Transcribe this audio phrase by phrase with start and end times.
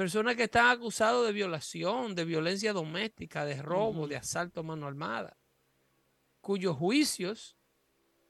[0.00, 4.86] personas que están acusados de violación, de violencia doméstica, de robo, de asalto a mano
[4.86, 5.36] armada,
[6.40, 7.54] cuyos juicios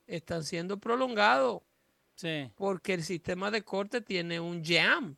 [0.05, 1.61] están siendo prolongados
[2.15, 2.51] Sí.
[2.55, 5.15] porque el sistema de corte tiene un jam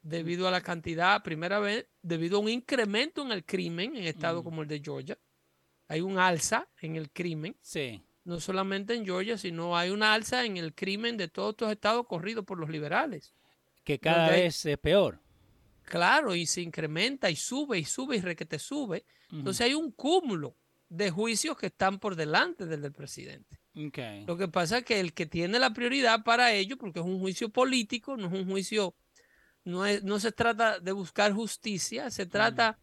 [0.00, 4.42] debido a la cantidad, primera vez, debido a un incremento en el crimen en estados
[4.42, 5.18] como el de Georgia.
[5.86, 8.02] Hay un alza en el crimen, Sí.
[8.24, 12.06] no solamente en Georgia, sino hay una alza en el crimen de todos estos estados
[12.06, 13.34] corridos por los liberales.
[13.84, 15.20] Que cada hay- vez es peor.
[15.84, 19.04] Claro, y se incrementa y sube y sube y requete sube.
[19.28, 19.38] Ujú.
[19.38, 20.56] Entonces hay un cúmulo
[20.88, 23.62] de juicios que están por delante del del presidente.
[24.26, 27.18] Lo que pasa es que el que tiene la prioridad para ello, porque es un
[27.18, 28.94] juicio político, no es un juicio,
[29.64, 32.78] no, es, no se trata de buscar justicia, se trata,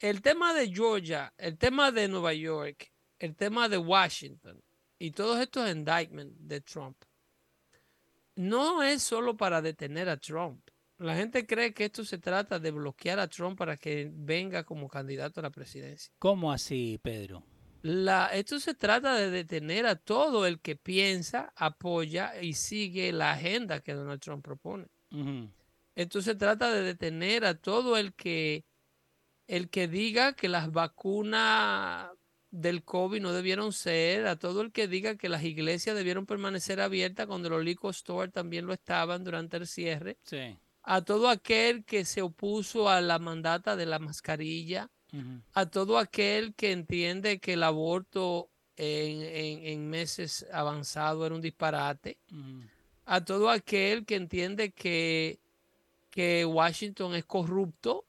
[0.00, 4.62] el tema de Georgia, el tema de Nueva York, el tema de Washington
[4.98, 6.96] y todos estos indictments de Trump,
[8.36, 10.67] no es solo para detener a Trump.
[10.98, 14.88] La gente cree que esto se trata de bloquear a Trump para que venga como
[14.88, 16.12] candidato a la presidencia.
[16.18, 17.44] ¿Cómo así, Pedro?
[17.82, 23.32] La, esto se trata de detener a todo el que piensa, apoya y sigue la
[23.32, 24.88] agenda que Donald Trump propone.
[25.94, 28.64] Esto se trata de detener a todo el que
[29.46, 32.10] el que diga que las vacunas
[32.50, 36.80] del COVID no debieron ser, a todo el que diga que las iglesias debieron permanecer
[36.80, 40.58] abiertas cuando los liquor stores también lo estaban durante el cierre, Sí.
[40.90, 44.90] A todo aquel que se opuso a la mandata de la mascarilla,
[45.52, 51.40] a todo aquel que entiende que el aborto en, en- en meses avanzados era un
[51.40, 52.18] disparate,
[53.04, 55.40] a todo aquel que entiende que,
[56.10, 58.04] que Washington es corrupto,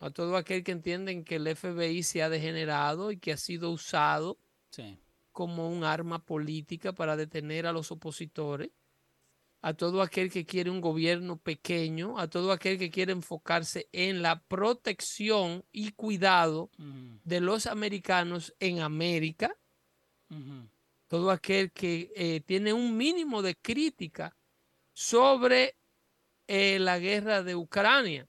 [0.00, 3.70] a todo aquel que entiende que el FBI se ha degenerado y que ha sido
[3.70, 4.36] usado
[4.70, 4.96] Sí.
[5.32, 8.70] como un arma política para detener a los opositores,
[9.62, 14.22] a todo aquel que quiere un gobierno pequeño, a todo aquel que quiere enfocarse en
[14.22, 16.70] la protección y cuidado
[17.24, 19.56] de los americanos en América,
[21.08, 24.36] todo aquel que eh, tiene un mínimo de crítica
[24.92, 25.76] sobre
[26.46, 28.28] eh, la guerra de Ucrania.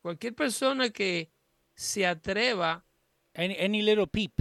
[0.00, 1.30] Cualquier persona que
[1.74, 2.86] se atreva,
[3.34, 4.32] Any, any little peep.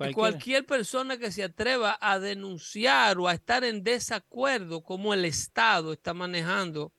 [0.00, 0.14] Cualquier, Cualquiera.
[0.14, 5.92] cualquier persona que se atreva a denunciar o a estar en desacuerdo como el Estado
[5.92, 6.92] está manejando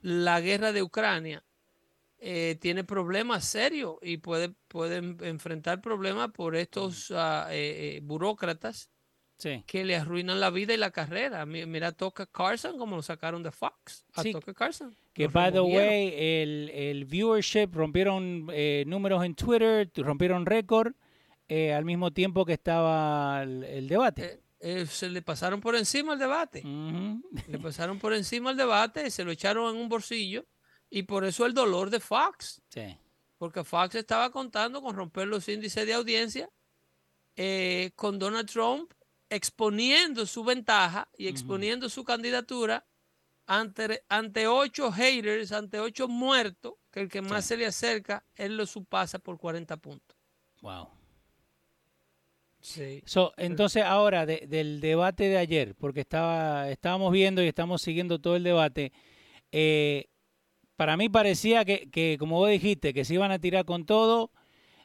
[0.00, 1.44] la guerra de Ucrania,
[2.18, 7.14] eh, tiene problemas serios y puede, puede en- enfrentar problemas por estos eh,
[7.50, 8.90] eh, burócratas
[9.36, 9.62] Sí.
[9.66, 11.44] que le arruinan la vida y la carrera.
[11.44, 14.04] Mi- Mira, toca Carson como lo sacaron de Fox.
[14.14, 14.96] A Sí, Tucker Carson.
[15.12, 18.46] Que by the way, el, el viewership rompieron
[18.86, 20.94] números en Twitter, rompieron récord
[21.56, 24.24] eh, al mismo tiempo que estaba el, el debate.
[24.24, 26.62] Eh, eh, se le pasaron por encima el debate.
[26.62, 30.46] Le pasaron por encima el debate, se lo echaron en un bolsillo
[30.90, 32.62] y por eso el dolor de Fox.
[32.68, 32.96] Sí.
[33.38, 36.48] Porque Fox estaba contando con romper los índices de audiencia
[37.96, 38.92] con Donald Trump
[39.28, 42.86] exponiendo su ventaja y exponiendo su candidatura
[43.46, 47.48] ante, ante ocho haters, ante ocho muertos, que el que más Sí.
[47.48, 50.16] se le acerca, él lo supasa por 40 puntos.
[50.62, 50.88] Wow.
[52.64, 53.02] Sí.
[53.04, 58.18] So, entonces ahora de- del debate de ayer, porque estaba, estábamos viendo y estamos siguiendo
[58.18, 58.90] todo el debate,
[59.52, 60.06] eh,
[60.74, 64.30] para mí parecía que, que, como vos dijiste, que se iban a tirar con todo.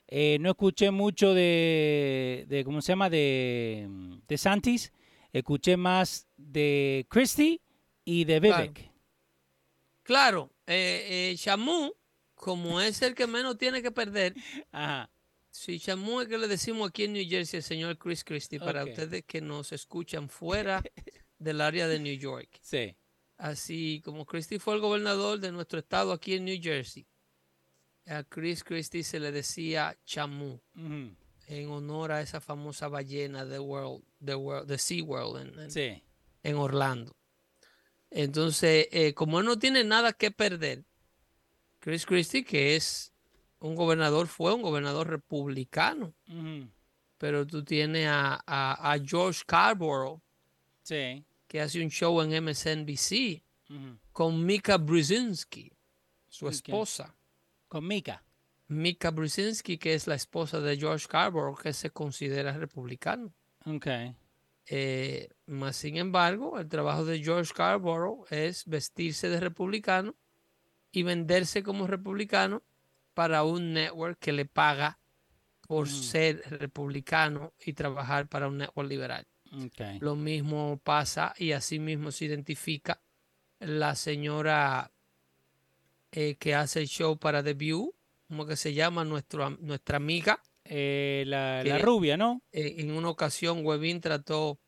[0.09, 3.09] Eh, no escuché mucho de, de, ¿cómo se llama?
[3.09, 3.88] De,
[4.28, 4.91] de Santis.
[5.31, 7.61] Escuché más de Christie
[8.03, 8.63] y de Claro.
[8.63, 8.91] Vivek.
[10.03, 11.91] Claro, eh, eh, Shamu,
[12.35, 14.34] como es el que menos tiene que perder,
[14.73, 15.09] Ajá.
[15.52, 18.84] Si Shamu es que le decimos aquí en New Jersey al señor Chris Christie, para
[18.86, 20.84] ustedes que nos escuchan fuera
[21.40, 22.60] del área de New York.
[22.62, 22.96] Sí.
[23.38, 27.06] Así como Christie fue el gobernador de nuestro estado aquí en New Jersey,
[28.06, 31.16] a Chris Christie se le decía Chamu Ujú.
[31.48, 36.04] en honor a esa famosa ballena de World, de World, de SeaWorld en, en, Sí.
[36.44, 37.16] en Orlando.
[38.12, 40.84] Entonces, eh, como él no tiene nada que perder,
[41.80, 43.09] Chris Christie, que es
[43.59, 46.14] un gobernador, fue un gobernador republicano,
[47.17, 50.22] pero tú tienes a, a- a George Scarborough,
[50.84, 51.23] Sí.
[51.47, 53.44] que hace un show en MSNBC
[54.11, 55.72] con Mika Brzezinski,
[56.28, 57.16] su esposa.
[57.67, 58.23] Con Mika.
[58.67, 63.34] Mika Brzezinski, que es la esposa de George Scarborough, que se considera republicano.
[63.66, 63.88] Ok.
[64.72, 70.16] Eh, más sin embargo, el trabajo de George Scarborough es vestirse de republicano
[70.91, 72.61] y venderse como republicano
[73.20, 74.98] para un network que le paga
[75.68, 75.92] por Mm.
[75.92, 79.28] ser republicano y trabajar para un network liberal.
[80.00, 83.02] Lo mismo pasa y así mismo se identifica
[83.60, 84.94] la señora
[86.14, 87.94] eh, que hace el show para The View,
[88.30, 90.42] como que se llama nuestro, nuestra amiga.
[90.64, 92.42] Eh, la, la, rubia, ¿no?
[92.54, 94.62] Eh, en una ocasión Webin trató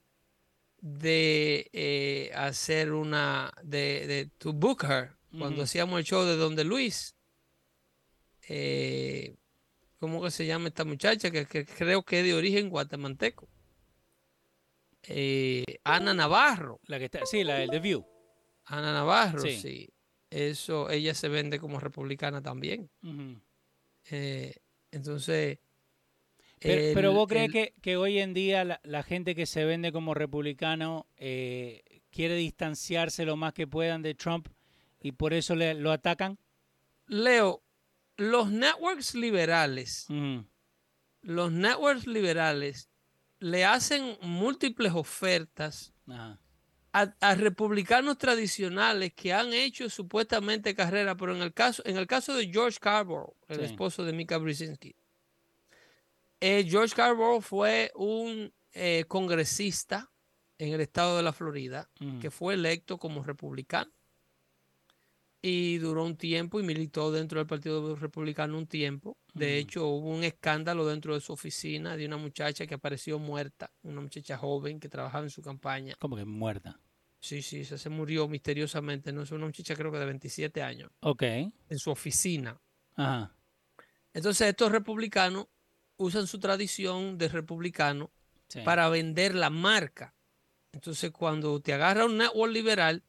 [0.81, 7.15] de hacer una, de, de to book her, cuando hacíamos el show de Donde Luis.
[9.99, 11.31] ¿Cómo que se llama esta muchacha?
[11.31, 13.47] Que, que creo que es de origen guatemalteco.
[15.83, 16.79] Ana Navarro.
[16.85, 18.05] La que está, sí, la del The View.
[18.65, 19.89] Ana Navarro, sí.
[20.29, 22.89] Eso, ella se vende como republicana también.
[24.09, 24.55] Eh,
[24.91, 25.59] entonces.
[26.59, 31.07] Pero, vos crees que, que, hoy en día la, gente que se vende como republicano
[31.17, 34.47] eh, quiere distanciarse lo más que puedan de Trump
[35.01, 36.38] y por eso le, lo atacan?
[37.07, 37.63] Leo,
[38.17, 40.07] los networks liberales,
[41.21, 42.89] los networks liberales
[43.39, 45.93] le hacen múltiples ofertas
[46.93, 52.35] a, republicanos tradicionales que han hecho supuestamente carrera, pero en el caso, en el caso
[52.35, 54.95] de George Scarborough, el esposo de Mika Brzezinski,
[56.39, 60.11] eh, George Scarborough fue un eh, congresista
[60.57, 63.91] en el estado de la Florida que fue electo como republicano
[65.41, 69.17] y duró un tiempo y militó dentro del Partido Republicano un tiempo.
[69.33, 73.71] De hecho, hubo un escándalo dentro de su oficina de una muchacha que apareció muerta,
[73.81, 75.95] una muchacha joven que trabajaba en su campaña.
[75.97, 76.79] ¿Cómo que muerta?
[77.19, 80.91] Sí, sí, se murió misteriosamente, no es una muchacha creo que de 27 años.
[81.01, 81.23] Ok.
[81.23, 82.59] En su oficina.
[82.95, 83.35] Ajá.
[84.13, 85.47] Entonces estos republicanos
[85.97, 88.11] usan su tradición de republicano
[88.65, 90.13] para vender la marca.
[90.73, 93.03] Entonces cuando te agarra un network liberal,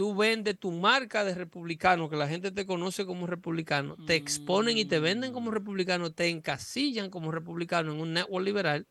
[0.00, 4.78] tú vendes tu marca de republicano, que la gente te conoce como republicano, te exponen
[4.78, 5.52] y te venden como mm.
[5.52, 8.88] republicano, te encasillan como republicano en un network liberal,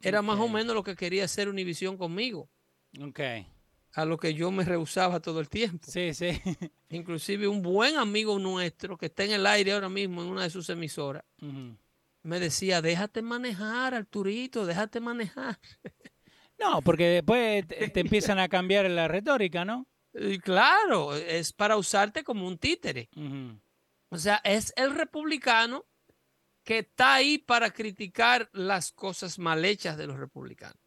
[0.00, 2.48] era más o menos lo que quería hacer Univision conmigo.
[3.02, 3.18] Ok.
[3.94, 5.84] A lo que yo me rehusaba todo el tiempo.
[5.90, 6.28] Sí, sí.
[6.90, 10.50] Inclusive un buen amigo nuestro que está en el aire ahora mismo en una de
[10.50, 11.24] sus emisoras,
[12.22, 15.58] me decía, déjate manejar, Arturito, déjate manejar.
[16.56, 19.89] No, porque después te empiezan a cambiar la retórica, ¿no?
[20.42, 23.08] Claro, es para usarte como un títere.
[24.08, 25.86] O sea, es el republicano
[26.64, 30.78] que está ahí para criticar las cosas mal hechas de los republicanos.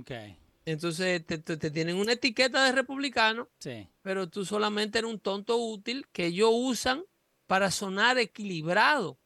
[0.00, 0.36] Okay.
[0.64, 1.38] Entonces te,
[1.70, 3.88] tienen una etiqueta de republicano, sí.
[4.02, 7.04] pero tú solamente eres un tonto útil que ellos usan
[7.46, 9.18] para sonar equilibrado,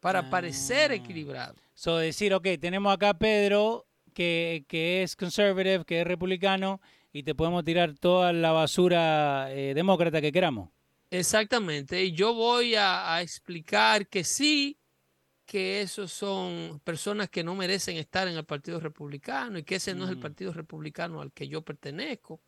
[0.00, 0.94] para parecer ah.
[0.94, 1.54] equilibrado.
[1.74, 6.80] So decir, ok, tenemos acá a Pedro que, que es conservative, que es republicano,
[7.12, 10.70] y te podemos tirar toda la basura eh, demócrata que queramos.
[11.10, 14.78] Exactamente, y yo voy a, explicar que sí,
[15.44, 19.94] que esos son personas que no merecen estar en el Partido Republicano y que ese
[19.94, 22.40] no es el Partido Republicano al que yo pertenezco,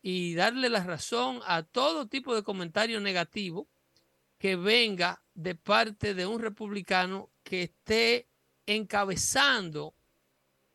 [0.00, 3.68] y darle la razón a todo tipo de comentario negativo
[4.38, 8.28] que venga de parte de un republicano que esté
[8.64, 9.97] encabezando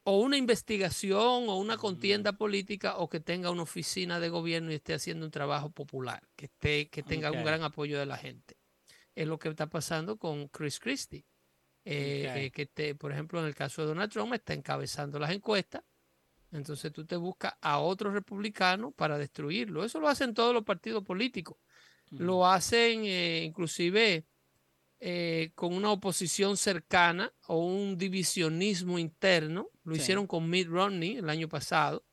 [0.03, 4.75] o una investigación o una contienda política o que tenga una oficina de gobierno y
[4.75, 8.57] esté haciendo un trabajo popular, que, esté, que tenga un gran apoyo de la gente.
[9.15, 11.25] Es lo que está pasando con Chris Christie,
[11.85, 15.83] eh, eh, que por ejemplo en el caso de Donald Trump está encabezando las encuestas,
[16.51, 19.83] entonces tú te buscas a otro republicano para destruirlo.
[19.83, 21.57] Eso lo hacen todos los partidos políticos.
[22.11, 24.27] Lo hacen eh, inclusive
[25.05, 29.69] eh, con una oposición cercana o un divisionismo interno.
[29.83, 32.05] Lo hicieron con Mitt Romney el año pasado.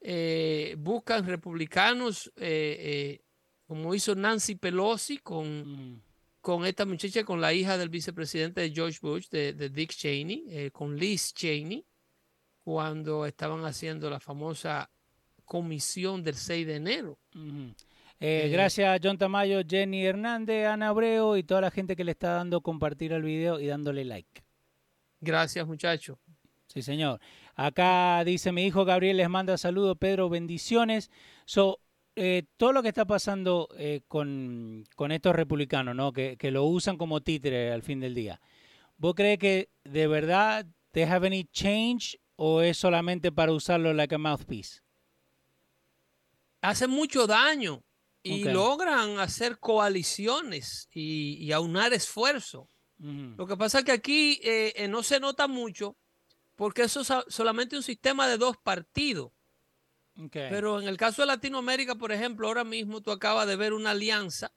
[0.00, 3.20] Eh, buscan republicanos, eh,
[3.68, 6.02] como hizo Nancy Pelosi con,
[6.40, 10.96] con esta muchacha, con la hija del vicepresidente de George Bush, de, Dick Cheney, con
[10.96, 11.86] Liz Cheney,
[12.64, 14.90] cuando estaban haciendo la famosa
[15.44, 17.18] comisión del 6 de enero.
[18.18, 22.12] Eh, gracias a John Tamayo, Jenny Hernández, Ana Abreu y toda la gente que le
[22.12, 24.42] está dando compartir el video y dándole like.
[25.20, 26.18] Gracias, muchachos.
[26.66, 27.20] Sí, señor.
[27.54, 31.10] Acá dice mi hijo Gabriel, les manda saludos, Pedro, bendiciones.
[31.44, 31.80] So,
[32.14, 36.12] eh, todo lo que está pasando eh, con, estos republicanos, ¿no?
[36.12, 38.40] Que, lo usan como títere al fin del día.
[38.96, 44.14] ¿Vos crees que de verdad they have any change o es solamente para usarlo like
[44.14, 44.80] a mouthpiece?
[46.62, 47.84] Hace mucho daño
[48.26, 52.68] y logran hacer coaliciones y, aunar esfuerzo.
[52.98, 55.96] Lo que pasa es que aquí eh, eh, no se nota mucho
[56.54, 59.32] porque eso es solamente un sistema de dos partidos.
[60.32, 63.90] Pero en el caso de Latinoamérica, por ejemplo, ahora mismo tú acabas de ver una
[63.90, 64.50] alianza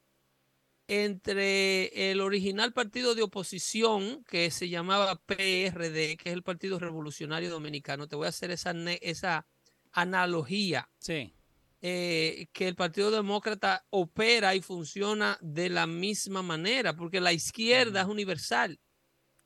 [0.87, 7.51] entre el original partido de oposición que se llamaba PRD, que es el Partido Revolucionario
[7.51, 8.07] Dominicano.
[8.07, 8.71] Te voy a hacer esa,
[9.01, 9.45] esa
[9.91, 10.89] analogía.
[10.97, 11.33] Sí
[11.81, 18.01] eh, que el Partido Demócrata opera y funciona de la misma manera, porque la izquierda
[18.01, 18.79] es universal.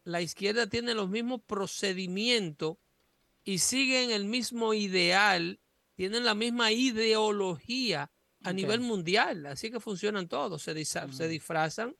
[0.04, 2.78] La izquierda tiene los mismos procedimientos
[3.44, 5.60] y siguen el mismo ideal,
[5.96, 8.12] tienen la misma ideología
[8.44, 9.46] a nivel mundial.
[9.46, 11.96] Así que funcionan todos, se, se disfrazan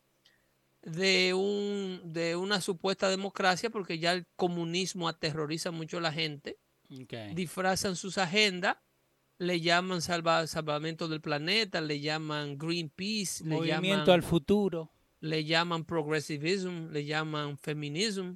[0.82, 6.58] de, un, de una supuesta democracia porque ya el comunismo aterroriza mucho a la gente.
[7.34, 8.78] Disfrazan sus agendas
[9.38, 17.06] le llaman salvamento del planeta, le llaman Greenpeace, movimiento al futuro, le llaman progressivism, le
[17.06, 18.36] llaman feminism,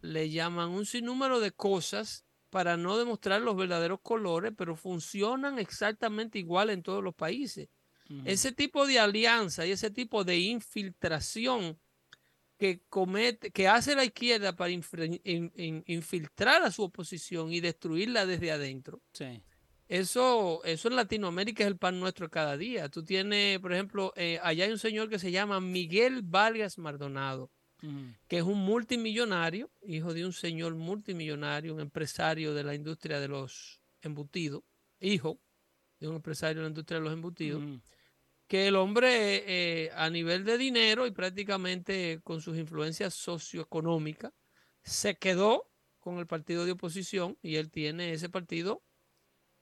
[0.00, 6.38] le llaman un sinnúmero de cosas para no demostrar los verdaderos colores, pero funcionan exactamente
[6.38, 7.68] igual en todos los países.
[8.26, 11.78] Ese tipo de alianza y ese tipo de infiltración
[12.58, 19.00] que comete, que hace la izquierda para infiltrar a su oposición y destruirla desde adentro.
[19.12, 19.42] Sí
[19.92, 22.88] eso, eso en Latinoamérica es el pan nuestro cada día.
[22.88, 27.50] Tú tienes, por ejemplo, eh, allá hay un señor que se llama Miguel Vargas Mardonado,
[28.26, 33.28] que es un multimillonario, hijo de un señor multimillonario, un empresario de la industria de
[33.28, 34.62] los embutidos,
[34.98, 35.38] hijo
[36.00, 37.62] de un empresario de la industria de los embutidos,
[38.46, 44.32] que el hombre eh, a nivel de dinero y prácticamente con sus influencias socioeconómicas,
[44.82, 48.82] se quedó con el partido de oposición y él tiene ese partido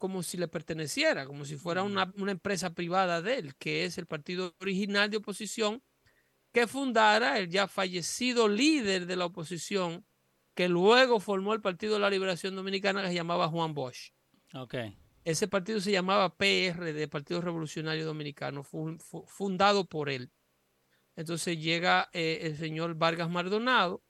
[0.00, 4.07] como si le perteneciera, como si fuera una, empresa privada de él, que es el
[4.07, 5.83] partido original de oposición
[6.52, 10.07] que fundara el ya fallecido líder de la oposición,
[10.54, 14.12] que luego formó el Partido de la Liberación Dominicana, que se llamaba Juan Bosch.
[14.54, 14.97] Okay.
[15.23, 20.33] Ese partido se llamaba PR, Partido Revolucionario Dominicano, fundado por él.
[21.14, 24.02] Entonces llega eh, el señor Vargas Maldonado,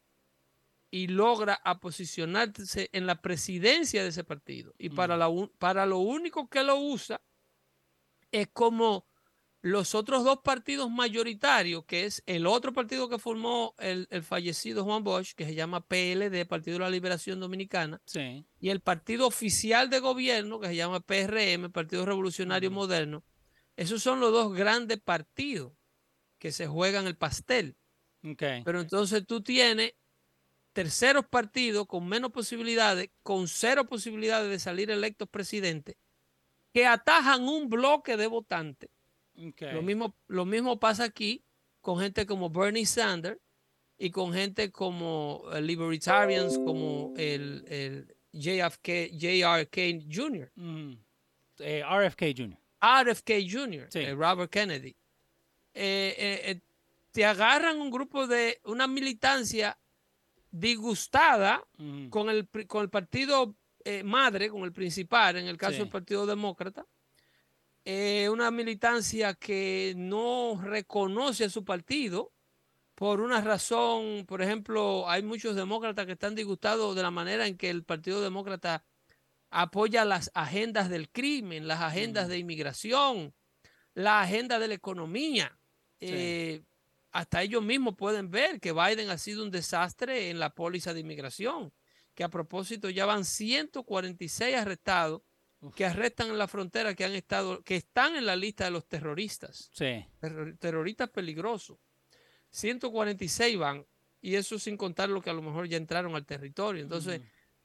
[0.90, 4.74] y logra posicionarse en la presidencia de ese partido.
[4.78, 5.28] Y para, la,
[5.58, 7.20] para lo único que lo usa
[8.32, 9.06] es como
[9.62, 15.04] los otros dos partidos mayoritarios, que es el otro partido que formó el, fallecido Juan
[15.04, 18.00] Bosch, que se llama PLD, Partido de la Liberación Dominicana,
[18.58, 23.22] y el partido oficial de gobierno, que se llama PRM, Partido Revolucionario Moderno.
[23.76, 25.72] Esos son los dos grandes partidos
[26.38, 27.76] que se juegan el pastel.
[28.36, 29.92] Pero entonces tú tienes
[30.72, 35.96] terceros partidos con menos posibilidades, con cero posibilidades de salir electos presidentes,
[36.72, 38.90] que atajan un bloque de votantes.
[39.34, 41.42] Lo, mismo, lo mismo pasa aquí
[41.80, 43.38] con gente como Bernie Sanders
[43.98, 50.52] y con gente como eh, libertarians, como el, el JFK, JRK Jr.
[51.58, 52.58] Eh, RFK Jr.
[52.80, 54.94] RFK Jr., eh, Robert Kennedy.
[55.72, 59.76] te agarran un grupo de una militancia
[60.50, 61.64] disgustada
[62.10, 66.26] con, el, con el partido eh, madre, con el principal, en el caso del Partido
[66.26, 66.86] Demócrata,
[67.84, 72.32] eh, una militancia que no reconoce a su partido
[72.94, 77.56] por una razón, por ejemplo, hay muchos demócratas que están disgustados de la manera en
[77.56, 78.84] que el Partido Demócrata
[79.48, 83.32] apoya las agendas del crimen, las agendas de inmigración,
[83.94, 85.58] la agenda de la economía.
[86.00, 86.62] Eh,
[87.12, 91.00] hasta ellos mismos pueden ver que Biden ha sido un desastre en la póliza de
[91.00, 91.72] inmigración,
[92.14, 95.22] que a propósito ya van 146 arrestados
[95.74, 98.86] que arrestan en la frontera que han estado, que están en la lista de los
[98.86, 99.70] terroristas.
[99.74, 100.06] Sí.
[100.58, 101.78] terroristas peligrosos.
[102.50, 103.86] 146 van,
[104.22, 106.82] y eso sin contar lo que a lo mejor ya entraron al territorio.
[106.82, 107.20] Entonces,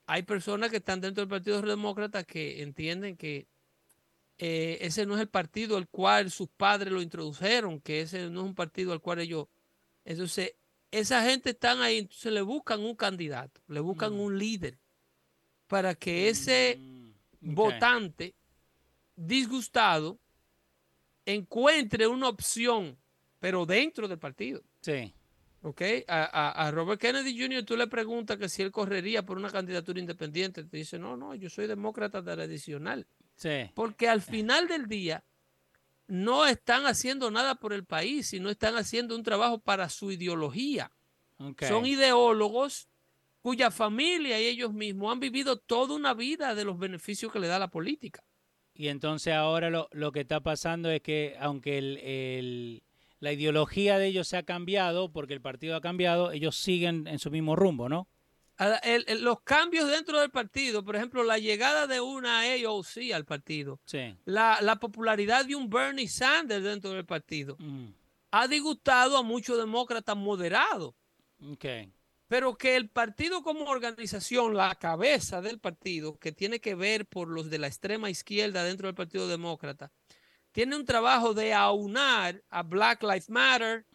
[0.05, 3.47] hay personas que están dentro del Partido Demócrata que entienden que
[4.37, 8.41] eh, ese no es el partido al cual sus padres lo introdujeron, que ese no
[8.41, 9.47] es un partido al cual ellos...
[10.03, 10.53] Entonces,
[10.91, 14.19] esa gente están ahí, entonces le buscan un candidato, le buscan mm.
[14.19, 14.77] un líder
[15.67, 18.35] para que ese mm, votante
[19.15, 20.19] disgustado
[21.25, 22.97] encuentre una opción,
[23.39, 24.61] pero dentro del partido.
[24.81, 25.13] Sí.
[25.61, 25.81] ¿Ok?
[26.07, 27.65] A, a, Robert Kennedy Jr.
[27.65, 30.63] tú le preguntas que si él correría por una candidatura independiente.
[30.63, 33.07] Te dice, no, no, yo soy demócrata tradicional.
[33.73, 35.23] Porque al final del día
[36.07, 40.91] no están haciendo nada por el país, sino están haciendo un trabajo para su ideología.
[41.67, 42.87] Son ideólogos
[43.41, 47.47] cuya familia y ellos mismos han vivido toda una vida de los beneficios que le
[47.47, 48.23] da la política.
[48.73, 52.83] Y entonces ahora lo, lo que está pasando es que aunque el,
[53.19, 57.19] la ideología de ellos se ha cambiado, porque el partido ha cambiado, ellos siguen en
[57.19, 58.07] su mismo rumbo, ¿no?
[59.19, 63.79] Los cambios dentro del partido, por ejemplo, la llegada de una AOC al partido,
[64.25, 67.87] la, popularidad de un Bernie Sanders dentro del partido, mm.
[68.31, 70.93] ha disgustado a muchos demócratas moderados.
[72.27, 77.27] pero que el partido como organización, la cabeza del partido, que tiene que ver por
[77.27, 79.91] los de la extrema izquierda dentro del Partido Demócrata,
[80.51, 83.85] tiene un trabajo de aunar a Black Lives Matter,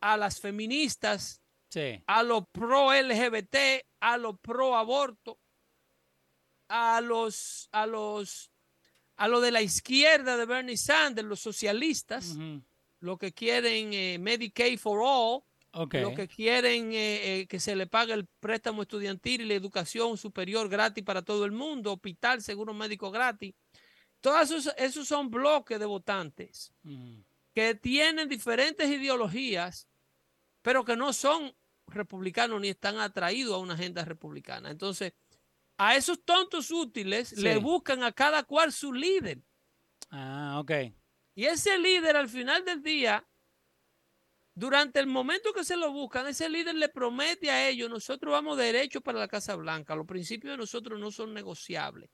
[0.00, 1.40] a las feministas,
[2.06, 5.38] a los pro LGBT, a los pro aborto,
[6.68, 8.50] a los, a los,
[9.16, 12.36] a lo de la izquierda de Bernie Sanders, los socialistas,
[13.00, 17.86] lo que quieren eh, Medicaid for all, lo que quieren eh, eh, que se le
[17.86, 22.74] pague el préstamo estudiantil y la educación superior gratis para todo el mundo, hospital, seguro
[22.74, 23.54] médico gratis.
[24.20, 26.72] Todos esos, son bloques de votantes
[27.54, 29.88] que tienen diferentes ideologías,
[30.60, 31.54] pero que no son
[31.94, 34.70] republicanos ni están atraídos a una agenda republicana.
[34.70, 35.12] Entonces,
[35.78, 39.42] a esos tontos útiles le buscan a cada cual su líder.
[40.10, 40.72] Ah, ok.
[41.34, 43.26] Y ese líder al final del día,
[44.54, 48.58] durante el momento que se lo buscan, ese líder le promete a ellos, nosotros vamos
[48.58, 52.10] derecho para la Casa Blanca, los principios de nosotros no son negociables.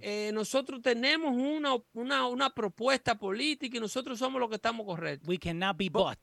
[0.00, 5.28] Eh, nosotros tenemos una, una, propuesta política y nosotros somos los que estamos correctos.
[5.28, 6.20] We cannot be bought.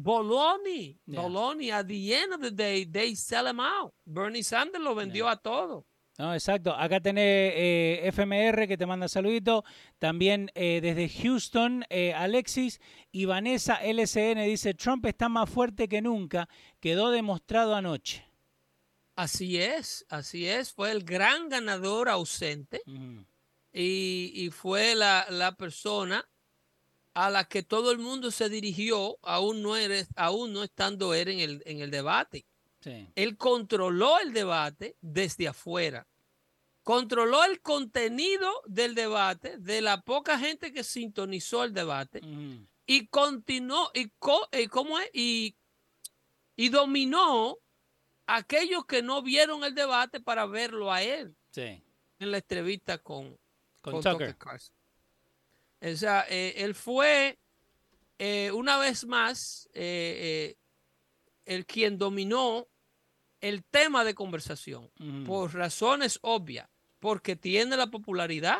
[0.00, 3.92] Bologna, Bologna, at the end of the day, they sell them out.
[4.06, 5.86] Bernie Sanders lo vendió a todo.
[6.18, 6.72] No, exacto.
[6.72, 9.64] Acá tenés eh, FMR que te manda saludito.
[9.98, 16.00] También eh, desde Houston, eh, Alexis y Vanessa LCN dice, Trump está más fuerte que
[16.00, 16.48] nunca.
[16.78, 18.24] Quedó demostrado anoche.
[19.16, 20.72] Así es, así es.
[20.72, 22.82] Fue el gran ganador ausente
[23.72, 26.24] y, fue la, persona
[27.14, 31.28] a la que todo el mundo se dirigió, aún no, eres, aún no estando él
[31.28, 32.46] en el, en el debate.
[33.14, 36.06] Él controló el debate desde afuera.
[36.82, 42.22] Controló el contenido del debate, de la poca gente que sintonizó el debate,
[42.86, 44.08] y continuó, y,
[44.68, 45.10] ¿cómo es?
[45.12, 45.54] Y,
[46.56, 47.58] y dominó
[48.26, 51.36] aquellos que no vieron el debate para verlo a él.
[52.20, 53.38] En la entrevista con,
[53.82, 54.36] con, Tucker.
[54.36, 54.77] Carlson.
[55.80, 57.38] O sea, eh, él fue
[58.18, 60.56] eh, una vez más eh,
[61.44, 62.66] el quien dominó
[63.40, 64.90] el tema de conversación
[65.24, 68.58] por razones obvias, porque tiene la popularidad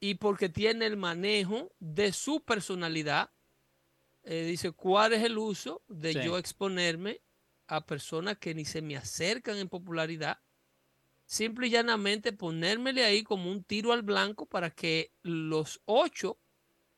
[0.00, 3.30] y porque tiene el manejo de su personalidad.
[4.24, 7.20] Dice, ¿cuál es el uso de yo exponerme
[7.66, 10.38] a personas que ni se me acercan en popularidad?
[11.32, 16.38] Simple y llanamente ponérmele ahí como un tiro al blanco para que los ocho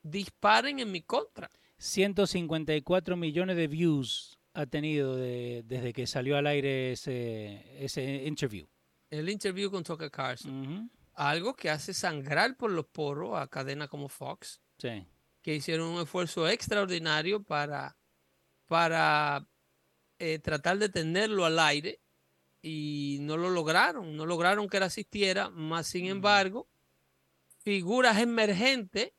[0.03, 1.49] disparen en mi contra.
[1.79, 8.67] 154 millones de views ha tenido desde que salió al aire ese, ese interview.
[9.09, 10.91] El interview con Tucker Carlson.
[11.13, 14.61] Algo que hace sangrar por los poros a cadenas como Fox.
[14.79, 15.07] Sí.
[15.43, 17.97] Que hicieron un esfuerzo extraordinario para,
[18.67, 19.47] para
[20.19, 22.01] eh, tratar de tenerlo al aire
[22.65, 24.17] y no lo lograron.
[24.17, 26.69] No lograron que él asistiera, más sin embargo,
[27.59, 29.13] figuras emergentes,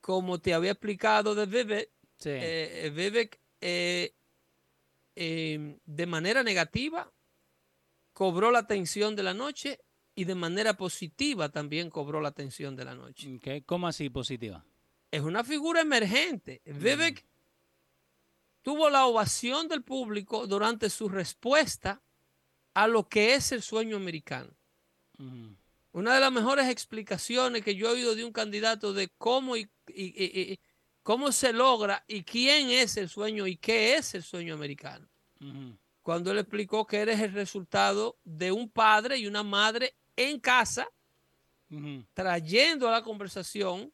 [0.00, 2.30] como te había explicado de Vivek, sí.
[2.30, 4.14] Eh, Vivek eh,
[5.16, 7.12] Em, de manera negativa
[8.12, 9.80] cobró la atención de la noche
[10.16, 13.40] y de manera positiva también cobró la atención de la noche.
[13.64, 14.64] ¿Cómo así positiva?
[15.10, 16.62] Es una figura emergente.
[16.64, 17.24] Vivek
[18.62, 22.02] tuvo la ovación del público durante su respuesta
[22.74, 24.50] a lo que es el sueño americano.
[25.92, 29.70] Una de las mejores explicaciones que yo he oído de un candidato de cómo y,
[31.04, 35.06] cómo se logra y quién es el sueño y qué es el sueño americano.
[36.02, 40.88] Cuando él explicó que eres el resultado de un padre y una madre en casa,
[42.12, 43.92] trayendo a la conversación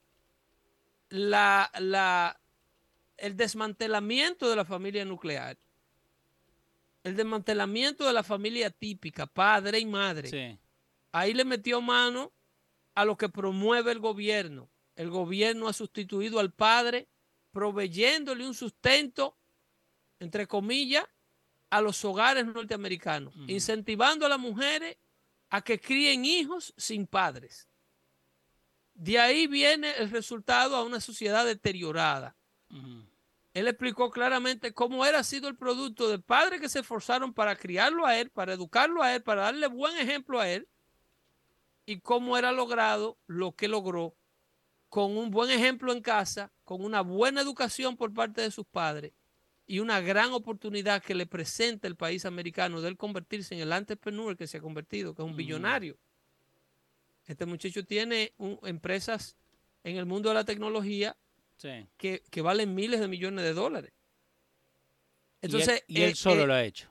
[1.11, 2.41] la, la,
[3.17, 5.59] el desmantelamiento de la familia nuclear,
[7.03, 10.61] el desmantelamiento de la familia típica, padre y madre.
[11.13, 12.33] Ahí le metió mano
[12.95, 17.09] a lo que promueve el gobierno el gobierno ha sustituido al padre
[17.53, 19.35] proveyéndole un sustento,
[20.19, 21.07] entre comillas,
[21.71, 24.99] a los hogares norteamericanos, incentivando a las mujeres
[25.49, 27.67] a que críen hijos sin padres.
[28.93, 32.37] De ahí viene el resultado a una sociedad deteriorada.
[33.53, 38.07] Él explicó claramente cómo era sido el producto de padres que se esforzaron para criarlo
[38.07, 40.69] a él, para educarlo a él, para darle buen ejemplo a él,
[41.85, 44.15] y cómo era logrado lo que logró
[44.89, 49.13] con un buen ejemplo en casa, con una buena educación por parte de sus padres
[49.67, 53.73] y una gran oportunidad que le presenta el país americano de él convertirse en el
[53.73, 55.97] entrepreneur que se ha convertido, que es un billonario.
[57.27, 58.33] Este muchacho tiene
[58.65, 59.37] empresas
[59.85, 61.17] en el mundo de la tecnología
[61.97, 63.93] que, valen miles de millones de dólares.
[65.43, 66.91] Entonces, y él, solo lo ha hecho.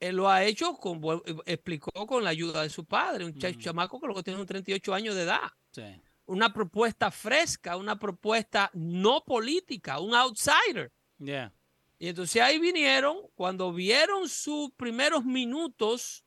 [0.00, 1.00] él lo ha hecho, con,
[1.46, 3.58] explicó con la ayuda de su padre, un Mm.
[3.58, 5.50] chamaco que luego tiene un 38 años de edad.
[5.70, 5.82] Sí.
[6.26, 10.92] Una propuesta fresca, una propuesta no política, un outsider.
[11.18, 11.52] Yeah.
[11.98, 16.24] Y entonces ahí vinieron, cuando vieron sus primeros minutos,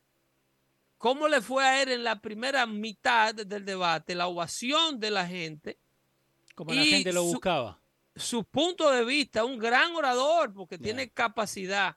[0.97, 5.28] cómo le fue a él en la primera mitad del debate, la ovación de la
[5.28, 5.80] gente,
[6.58, 7.80] Como la gente lo su- buscaba.
[8.15, 10.84] su punto de vista, un gran orador, porque Yeah.
[10.84, 11.96] tiene capacidad.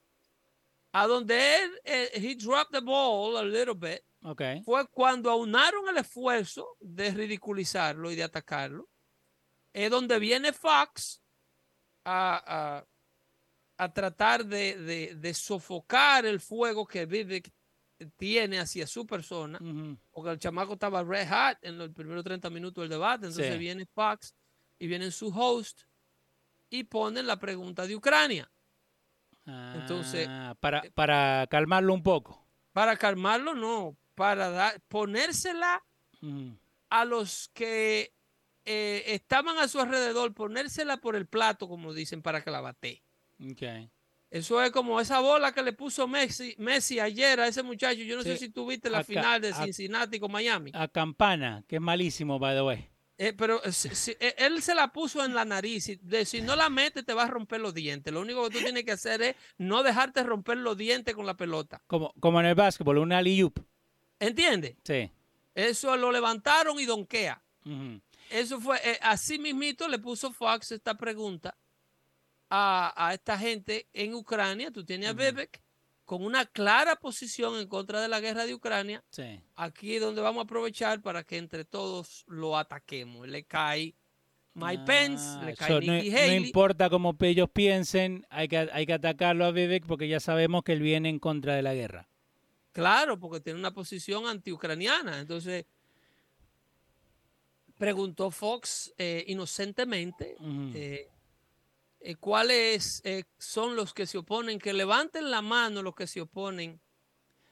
[0.92, 4.42] A donde él, eh, he dropped the ball a little bit, Ok.
[4.64, 8.88] fue cuando aunaron el esfuerzo de ridiculizarlo y de atacarlo.
[9.73, 11.23] Es donde viene Fox
[12.05, 12.42] a,
[12.79, 12.87] a-
[13.79, 17.51] a tratar de, de- de sofocar el fuego que Vivek
[18.18, 19.59] tiene hacia su persona,
[20.11, 23.27] porque el chamaco estaba red hot en los primeros 30 minutos del debate.
[23.27, 23.59] Entonces Sí.
[23.59, 24.35] viene Fox
[24.81, 25.83] y viene su host
[26.71, 28.51] y ponen la pregunta de Ucrania.
[29.47, 32.45] Entonces- Ah, para, para calmarlo un poco.
[32.73, 35.83] Para calmarlo, no, para dar, ponérsela
[36.23, 36.57] Ujú.
[36.88, 38.12] a los que
[38.64, 43.03] eh, estaban a su alrededor, ponérsela por el plato, como dicen, para que la bate.
[43.51, 43.62] Ok.
[44.31, 48.03] Eso es como esa bola que le puso Messi, Messi ayer a ese muchacho.
[48.03, 50.71] Yo no sé si tú viste la final de Cincinnati con Miami.
[50.75, 52.88] A Campana, que es malísimo, by the way.
[53.22, 55.90] Eh, pero eh, si- si- eh, él se la puso en la nariz.
[55.90, 58.11] y de- si no la mete, te va a romper los dientes.
[58.14, 61.37] Lo único que tú tienes que hacer es no dejarte romper los dientes con la
[61.37, 61.83] pelota.
[61.87, 63.59] Como, como en el básquetbol, una alley-oop.
[64.18, 64.76] ¿Entiendes?
[64.85, 65.11] Sí.
[65.54, 67.42] Eso lo levantaron y donquea.
[67.66, 68.00] Ujú.
[68.30, 71.54] Eso fue, eh, así mismito le puso Fox esta pregunta
[72.48, 74.70] a, a esta gente en Ucrania.
[74.70, 75.12] Tú tienes a.
[75.12, 75.61] Bebek
[76.11, 79.05] con una clara posición en contra de la guerra de Ucrania.
[79.11, 79.40] Sí.
[79.55, 83.29] Aquí es donde vamos a aprovechar para que entre todos lo ataquemos.
[83.29, 83.94] Le cae
[84.55, 86.46] Mike Ah, Pence, le cae no, Nikki no Haley.
[86.46, 90.73] importa cómo ellos piensen, hay que, hay que atacarlo a Vivek porque ya sabemos que
[90.73, 92.09] él viene en contra de la guerra.
[92.73, 95.20] Claro, porque tiene una posición antiucraniana.
[95.20, 95.64] Entonces,
[97.79, 100.35] preguntó Fox eh, inocentemente
[100.75, 101.09] eh,
[102.01, 106.21] eh, cuáles eh, son los que se oponen, que levanten la mano los que se
[106.21, 106.81] oponen.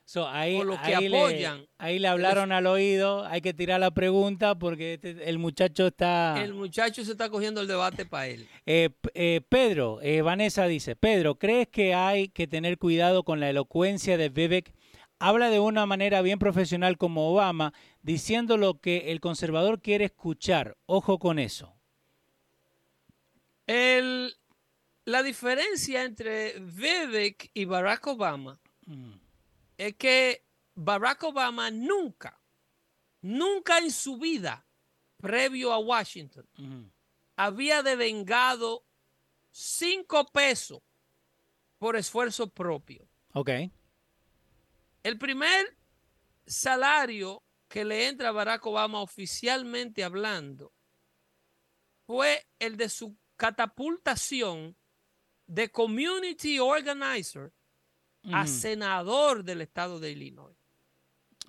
[0.05, 1.67] So, ahí, o los que ahí le- apoyan.
[1.77, 6.43] ahí le hablaron al oído, hay que tirar la pregunta porque este- el muchacho está...
[6.43, 8.49] El muchacho se está cogiendo el debate para él.
[8.65, 13.51] Eh, eh, Pedro, eh, Vanessa dice, Pedro, ¿crees que hay que tener cuidado con la
[13.51, 14.73] elocuencia de Vivek?
[15.19, 20.79] Habla de una manera bien profesional como Obama, diciendo lo que el conservador quiere escuchar.
[20.87, 21.75] Ojo con eso.
[23.69, 24.35] El,
[25.05, 29.21] la diferencia entre Vivek y Barack Obama Mm,
[29.77, 32.41] es que Barack Obama nunca,
[33.21, 34.67] nunca en su vida,
[35.19, 36.91] previo a Washington, ujú,
[37.37, 38.87] había devengado
[39.51, 40.81] cinco pesos
[41.77, 43.07] por esfuerzo propio.
[43.35, 43.51] Ok.
[45.03, 45.77] El primer
[46.47, 50.73] salario que le entra a Barack Obama oficialmente hablando
[52.07, 54.77] fue el de su catapultación
[55.47, 57.53] de community organizer
[58.33, 60.55] a senador del estado de Illinois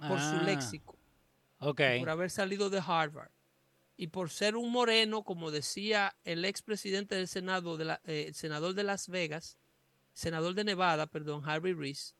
[0.08, 0.98] por su Ah, léxico,
[2.00, 3.32] por haber salido de Harvard.
[3.98, 8.34] Y por ser un moreno, como decía el expresidente del Senado, de la- eh, el
[8.34, 9.58] senador de Las Vegas,
[10.14, 12.14] senador de Nevada, perdón, Harvey Reese,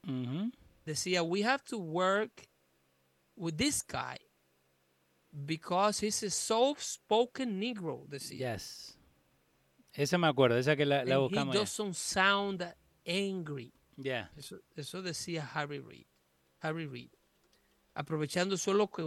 [0.86, 2.50] decía, we have to work
[3.38, 4.18] with this guy
[5.32, 8.56] because he's a soft-spoken Negro, decía.
[8.56, 8.99] Yes.
[10.00, 11.54] Esa me acuerdo, esa que la, la And he buscamos.
[11.56, 11.60] ya.
[11.60, 13.74] doesn't sound angry.
[13.98, 14.32] Yeah.
[14.38, 16.06] Eso, eso decía Harry Reid.
[16.62, 17.10] Harry Reid.
[17.94, 19.04] Aprovechando solo que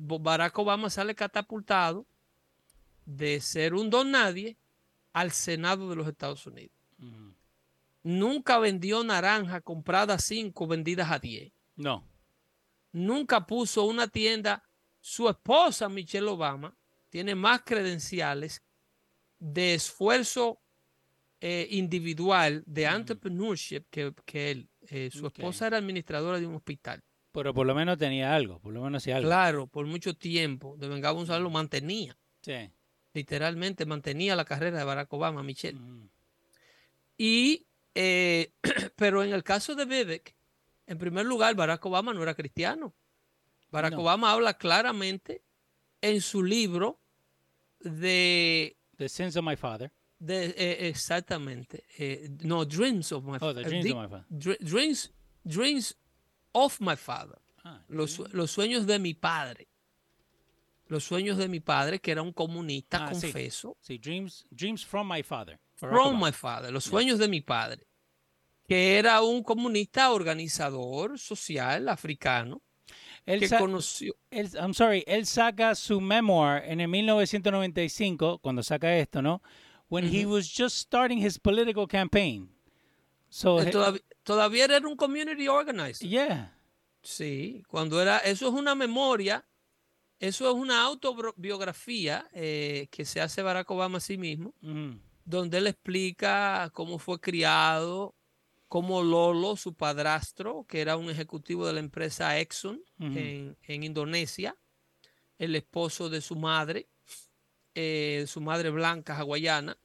[0.00, 2.06] Barack Obama sale catapultado
[3.06, 4.56] de ser un don nadie
[5.12, 6.76] al Senado de los Estados Unidos.
[8.02, 11.52] Nunca vendió naranja comprada a 5, vendidas a 10.
[11.76, 12.04] No.
[12.90, 14.64] Nunca puso una tienda.
[15.00, 16.76] Su esposa, Michelle Obama,
[17.10, 18.60] tiene más credenciales
[19.42, 20.60] de esfuerzo
[21.40, 22.94] eh, individual, de Ujú.
[22.94, 24.68] entrepreneurship que, que él.
[24.88, 27.02] Eh, su esposa era administradora de un hospital.
[27.32, 29.28] Pero por lo menos tenía algo, por lo menos hacía algo.
[29.28, 30.76] Claro, por mucho tiempo.
[30.76, 32.16] De Venga González lo mantenía.
[32.42, 32.70] Sí.
[33.14, 35.78] Literalmente mantenía la carrera de Barack Obama, Michelle.
[35.78, 36.08] Ujú.
[37.16, 38.52] Y, eh,
[38.96, 40.36] pero en el caso de Vivek,
[40.86, 42.94] en primer lugar, Barack Obama no era cristiano.
[43.70, 44.02] Barack No.
[44.02, 45.42] Obama habla claramente
[46.00, 47.00] en su libro
[47.80, 49.90] de, The Sins of My Father.
[50.18, 54.24] de, eh, exactamente, eh, no, Dreams of My Oh, The Dreams of My Father.
[54.30, 55.10] Dr- Dreams,
[55.44, 55.96] Dreams
[56.52, 57.38] of My Father.
[57.64, 59.66] Ah, Los, los sueños de mi padre.
[60.88, 63.76] Los sueños de mi padre, que era un comunista Ah, confeso.
[63.80, 65.58] sí, Dreams, Dreams from My Father.
[65.80, 66.26] Barack From Obama.
[66.26, 67.86] my father, los sueños de mi padre.
[68.68, 72.62] que era un comunista organizador social africano.
[73.26, 74.14] Él que sa- conoció.
[74.30, 79.40] él- I'm sorry, él saca su memoir en el 1995, cuando saca esto, ¿no?
[79.88, 80.34] When he Ujú.
[80.34, 82.48] was just starting his political campaign.
[83.28, 83.70] So, he-
[84.24, 86.08] todavía, era un community organizer.
[86.08, 86.56] yeah.
[87.02, 89.44] Sí, cuando era, eso es una memoria,
[90.20, 95.00] eso es una autobiografía eh, que se hace Barack Obama a sí mismo, Mhm.
[95.24, 98.14] donde él explica cómo fue criado,
[98.72, 104.56] cómo Lolo, su padrastro, que era un ejecutivo de la empresa Exxon en, en Indonesia,
[105.38, 106.88] el esposo de su madre,
[107.74, 109.76] eh, su madre blanca hawaiana,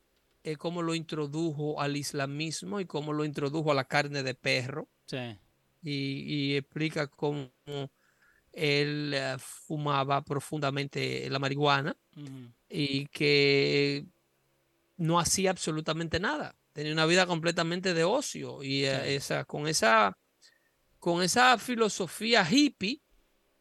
[0.41, 4.87] eh, cómo lo introdujo al islamismo y cómo lo introdujo a la carne de perro
[5.05, 5.37] Sí.
[5.83, 7.51] y, y explica cómo
[8.53, 11.93] él eh, fumaba profundamente la marihuana
[12.69, 14.05] y que
[14.95, 16.55] no hacía absolutamente nada.
[16.77, 19.13] Tenía una vida completamente de ocio y eh, Sí.
[19.15, 20.15] esa, con, esa,
[20.99, 23.01] con esa filosofía hippie,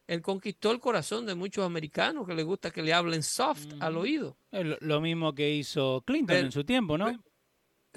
[0.07, 3.96] él conquistó el corazón de muchos americanos que les gusta que le hablen soft al
[3.96, 4.37] oído.
[4.52, 7.24] Lo, mismo que hizo Clinton en su tiempo, ¿no?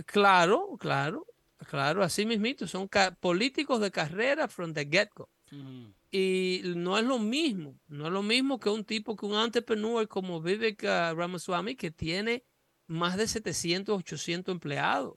[0.05, 1.27] Claro, claro,
[1.67, 2.65] claro, así mismito.
[2.65, 5.29] Son políticos de carrera from the get-go.
[6.09, 10.07] Y no es lo mismo, no es lo mismo que un tipo, que un entrepreneur
[10.07, 12.45] como Vivek ah, Ramaswamy, que tiene
[12.89, 15.15] más de 700, 800 empleados.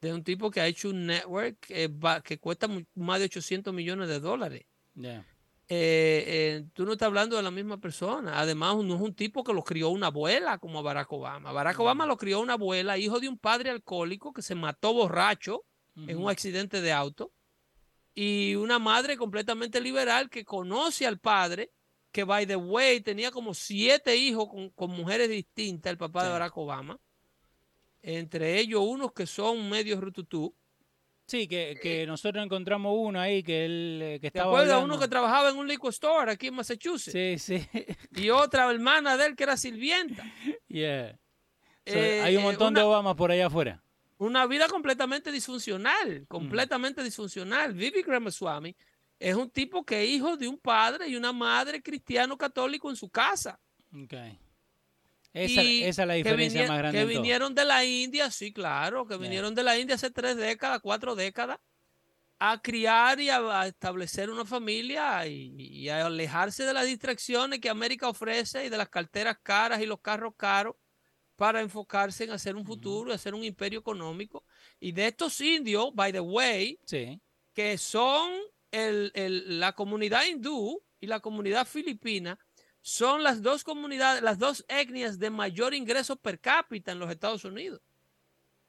[0.00, 4.20] De un tipo que ha hecho un network que, cuesta más de 800 millones de
[4.20, 4.64] dólares.
[4.94, 5.26] Yeah.
[5.70, 8.40] Eh, eh, tú no estás hablando de la misma persona.
[8.40, 11.52] Además, no es un tipo que lo crió una abuela como Barack Obama.
[11.52, 15.64] Barack Obama lo crió una abuela, hijo de un padre alcohólico que se mató borracho
[15.96, 17.32] en un accidente de auto
[18.14, 21.72] y una madre completamente liberal que conoce al padre,
[22.12, 26.30] que by the way tenía como siete hijos con, con mujeres distintas, el papá de.
[26.30, 26.98] Barack Obama,
[28.02, 30.54] entre ellos unos que son medio rututú.
[31.26, 34.70] Sí, que, que nosotros encontramos uno ahí que él eh, que ¿Te estaba acuerdas?
[34.76, 34.94] hablando.
[34.94, 37.68] Uno que trabajaba en un liquor store aquí en Massachusetts Sí, sí.
[38.16, 40.24] y otra hermana de él que era sirvienta.
[40.68, 41.12] yeah.
[41.86, 43.82] So, Eh, hay un eh, montón una- de Obamas por allá afuera.
[44.16, 47.74] una vida completamente disfuncional, completamente disfuncional.
[47.74, 48.74] Vivek Ramaswamy
[49.18, 52.96] es un tipo que es hijo de un padre y una madre cristiano católico en
[52.96, 53.58] su casa.
[54.04, 54.38] Okay.
[55.32, 56.98] Esa, es la diferencia más grande.
[56.98, 57.14] Que todo.
[57.14, 59.22] vinieron de la India, sí, claro, que Yeah.
[59.22, 61.58] vinieron de la India hace tres décadas, cuatro décadas,
[62.40, 67.58] a criar y a, a establecer una familia y, y a alejarse de las distracciones
[67.60, 70.76] que América ofrece y de las carteras caras y los carros caros
[71.36, 74.44] para enfocarse en hacer un futuro y hacer un imperio económico.
[74.80, 77.20] Y de estos indios, by the way, Sí.
[77.52, 78.30] que son
[78.72, 82.38] el- el- la comunidad hindú y la comunidad filipina,
[82.80, 87.44] son las dos comunidades, las dos etnias de mayor ingreso per cápita en los Estados
[87.44, 87.80] Unidos.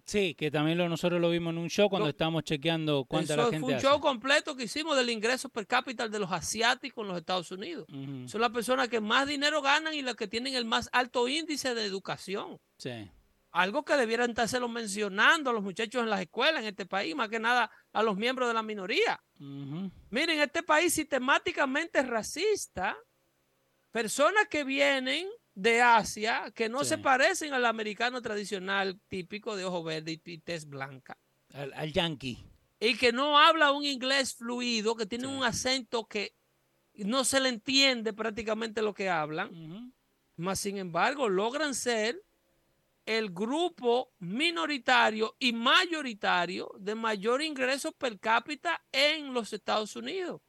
[0.05, 3.33] Sí, que también lo, nosotros lo vimos en un show cuando Lo- estábamos chequeando cuánta
[3.33, 3.85] Eso la fue gente un hace.
[3.85, 7.85] show completo que hicimos del ingreso per cápita de los asiáticos en los Estados Unidos.
[8.25, 11.75] Son las personas que más dinero ganan y las que tienen el más alto índice
[11.75, 12.59] de educación.
[12.77, 13.07] Sí.
[13.51, 17.29] Algo que debieran estárselo mencionando a los muchachos en las escuelas en este país, más
[17.29, 19.19] que nada a los miembros de la minoría.
[19.39, 22.95] Miren, este país sistemáticamente es racista.
[23.91, 26.89] Personas que vienen de Asia, que no Sí.
[26.89, 31.17] se parecen al americano tradicional típico de ojo verde y tez blanca,
[31.53, 32.37] Al, al yankee.
[32.79, 35.33] y que no habla un inglés fluido, que tiene Sí.
[35.33, 36.35] un acento que
[36.93, 39.91] no se le entiende prácticamente lo que hablan,
[40.37, 42.21] más sin embargo logran ser
[43.09, 50.41] el grupo minoritario y mayoritario de mayor ingreso per cápita en los Estados Unidos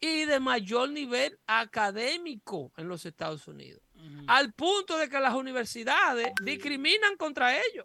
[0.00, 3.82] y de mayor nivel académico en los Estados Unidos,
[4.28, 7.84] al punto de que las universidades discriminan contra ellos.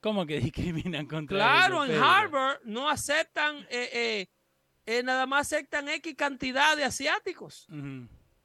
[0.00, 2.04] ¿Cómo que discriminan contra Claro, ellos, en Pedro?
[2.04, 4.26] Harvard no aceptan, eh, eh,
[4.86, 7.68] eh, nada más aceptan X cantidad de asiáticos.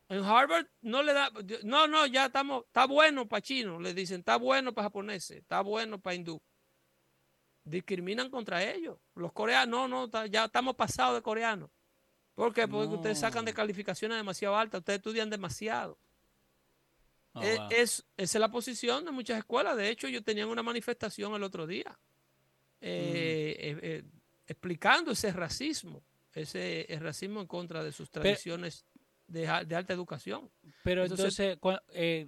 [0.09, 1.31] En Harvard no le da,
[1.63, 5.61] no, no, ya estamos, está bueno para chino, le dicen, está bueno para japoneses, está
[5.61, 6.41] bueno para hindú.
[7.63, 8.97] Discriminan contra ellos.
[9.15, 11.69] Los coreanos, no, no, ya estamos pasados de coreanos.
[12.35, 12.67] ¿Por qué?
[12.67, 15.97] Porque ustedes sacan de calificaciones demasiado altas, ustedes estudian demasiado.
[17.33, 17.67] Oh, wow.
[17.71, 19.77] es, esa es la posición de muchas escuelas.
[19.77, 21.97] De hecho, yo tenía una manifestación el otro día
[22.85, 24.03] eh, eh, eh,
[24.45, 28.85] explicando ese racismo, ese el racismo en contra de sus tradiciones
[29.33, 30.49] de, de alta educación.
[30.83, 31.57] Pero entonces-
[31.93, 32.27] eh,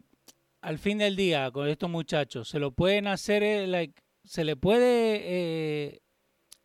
[0.62, 4.56] al fin del día, con estos muchachos, ¿se lo pueden hacer, eh, like, se le
[4.56, 6.02] puede eh,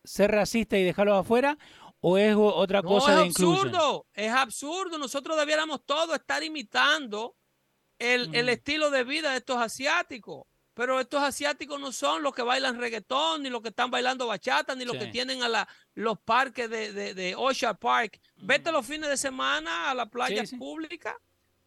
[0.03, 1.57] ser racista y dejarlos afuera?
[2.03, 3.67] ¿O es otra No, cosa de es inclusión?
[3.67, 4.97] absurdo, es absurdo.
[4.97, 7.35] Nosotros debiéramos todos estar imitando
[7.99, 8.53] el, el Ujú.
[8.53, 10.45] estilo de vida de estos asiáticos.
[10.73, 14.73] Pero estos asiáticos no son los que bailan reggaetón, ni los que están bailando bachata,
[14.75, 18.19] ni los que tienen a la, los parques de, de, de Ocean Park.
[18.37, 20.55] Vete los fines de semana a la playa sí.
[20.55, 21.19] pública.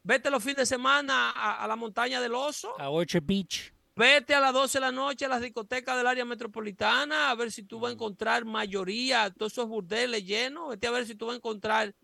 [0.02, 2.78] Vete los fines de semana a, a la montaña del oso.
[2.80, 3.74] A Orchard Beach.
[3.96, 7.52] Vete a las 12 de la noche a las discotecas del área metropolitana a ver
[7.52, 10.70] si tú vas a encontrar mayoría, todos esos burdeles llenos.
[10.70, 11.94] Vete a ver si tú vas a encontrar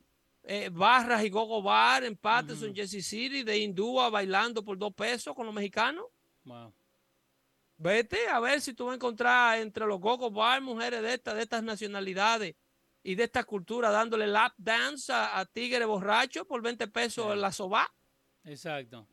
[0.44, 5.34] eh, barras y gogo bar en Patterson, Jersey City, de hindúa bailando por dos pesos
[5.34, 6.06] con los mexicanos.
[6.44, 6.72] Wow.
[7.82, 11.34] Vete a ver si tú vas a encontrar entre los gogo bar mujeres de estas,
[11.34, 12.54] de estas nacionalidades
[13.02, 17.32] y de esta cultura dándole lap dance a, a tigres borrachos por 20 pesos Sí.
[17.32, 17.90] en la soba.
[18.44, 19.08] Exacto.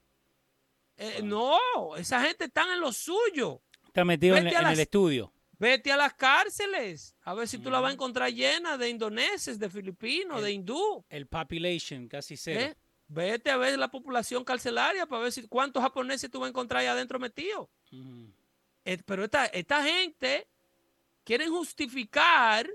[0.97, 1.58] Eh, No,
[1.95, 3.62] esa gente está en lo suyo.
[3.86, 5.32] Está metido en, Vete en el estudio.
[5.60, 9.58] Vete a las cárceles, a ver si tú la vas a encontrar llena de indoneses,
[9.58, 11.06] de filipinos, El- de hindú.
[11.10, 12.60] El population, casi cero.
[12.62, 12.75] ¿eh?
[13.08, 16.82] Vete a ver la población carcelaria para ver si cuántos japoneses tú vas a encontrar
[16.82, 17.69] ahí adentro metidos.
[19.06, 20.47] Pero esta, esta gente
[21.23, 22.69] quieren justificar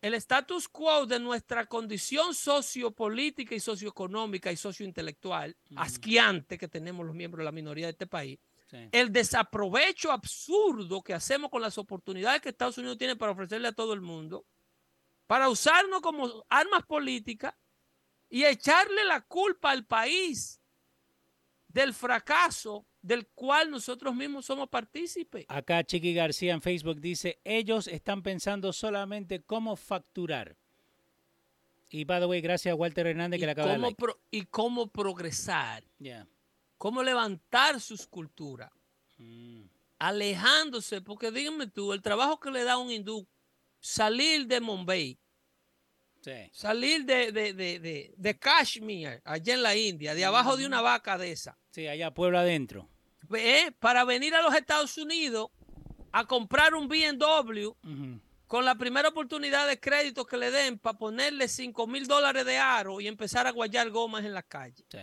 [0.00, 5.80] el status quo de nuestra condición sociopolítica y socioeconómica y sociointelectual Ujú.
[5.80, 8.38] asquiante que tenemos los miembros de la minoría de este país
[8.70, 8.76] Sí.
[8.92, 13.72] el desaprovecho absurdo que hacemos con las oportunidades que Estados Unidos tiene para ofrecerle a
[13.72, 14.44] todo el mundo,
[15.26, 17.54] para usarnos como armas políticas
[18.28, 20.60] y echarle la culpa al país
[21.68, 25.46] del fracaso del cual nosotros mismos somos partícipes.
[25.48, 30.56] Acá Chiqui García en Facebook dice, ellos están pensando solamente cómo facturar.
[31.88, 33.94] Y by the way, gracias a Walter Hernández que le acaba de like.
[33.96, 36.26] pro- y cómo progresar, Yeah.
[36.76, 38.70] cómo levantar sus culturas,
[39.16, 39.62] Mm.
[39.98, 43.26] alejándose, porque dígame tú, el trabajo que le da a un hindú,
[43.80, 45.18] salir de Mumbai,
[46.20, 46.50] Sí.
[46.52, 50.82] salir de, de, de, de, de Kashmir, allá en la India, de abajo de una
[50.82, 52.86] vaca de esa, Sí, allá pueblo adentro.
[53.34, 53.72] ¿Eh?
[53.78, 55.50] para venir a los Estados Unidos
[56.12, 58.20] a comprar un BMW Ujú.
[58.46, 62.58] con la primera oportunidad de crédito que le den para ponerle 5 mil dólares de
[62.58, 64.84] aro y empezar a guayar gomas en la calle.
[64.90, 64.98] Sí.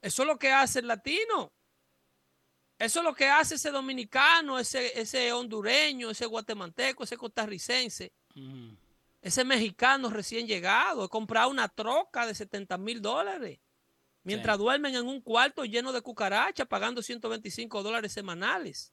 [0.00, 1.52] Eso es lo que hace el latino.
[2.78, 8.12] Eso es lo que hace ese dominicano, ese, ese hondureño, ese guatemalteco, ese costarricense.
[9.20, 13.58] Ese mexicano recién llegado, he comprado una troca de 70 mil dólares.
[14.28, 14.62] Mientras Sí.
[14.62, 18.92] duermen en un cuarto lleno de cucarachas, pagando 125 dólares semanales.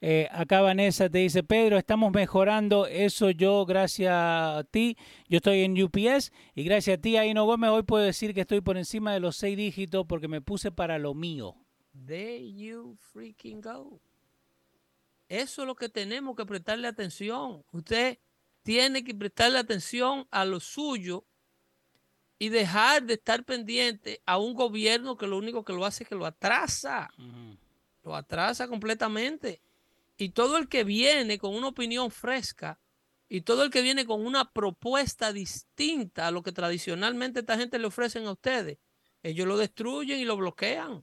[0.00, 4.96] Eh, acá Vanessa te dice, Pedro, estamos mejorando eso yo gracias a ti.
[5.28, 8.60] Yo estoy en UPS y gracias a ti, Aino Gómez, hoy puedo decir que estoy
[8.60, 11.54] por encima de los seis dígitos porque me puse para lo mío.
[12.06, 14.00] There you freaking go.
[15.28, 17.64] Eso es lo que tenemos que prestarle atención.
[17.72, 18.18] Usted
[18.62, 21.24] tiene que prestarle atención a lo suyo
[22.44, 26.08] y dejar de estar pendiente a un gobierno que lo único que lo hace es
[26.10, 27.10] que lo atrasa.
[28.02, 29.62] Lo atrasa completamente.
[30.18, 32.78] Y todo el que viene con una opinión fresca
[33.30, 37.78] y todo el que viene con una propuesta distinta a lo que tradicionalmente esta gente
[37.78, 38.76] le ofrecen a ustedes,
[39.22, 41.02] ellos lo destruyen y lo bloquean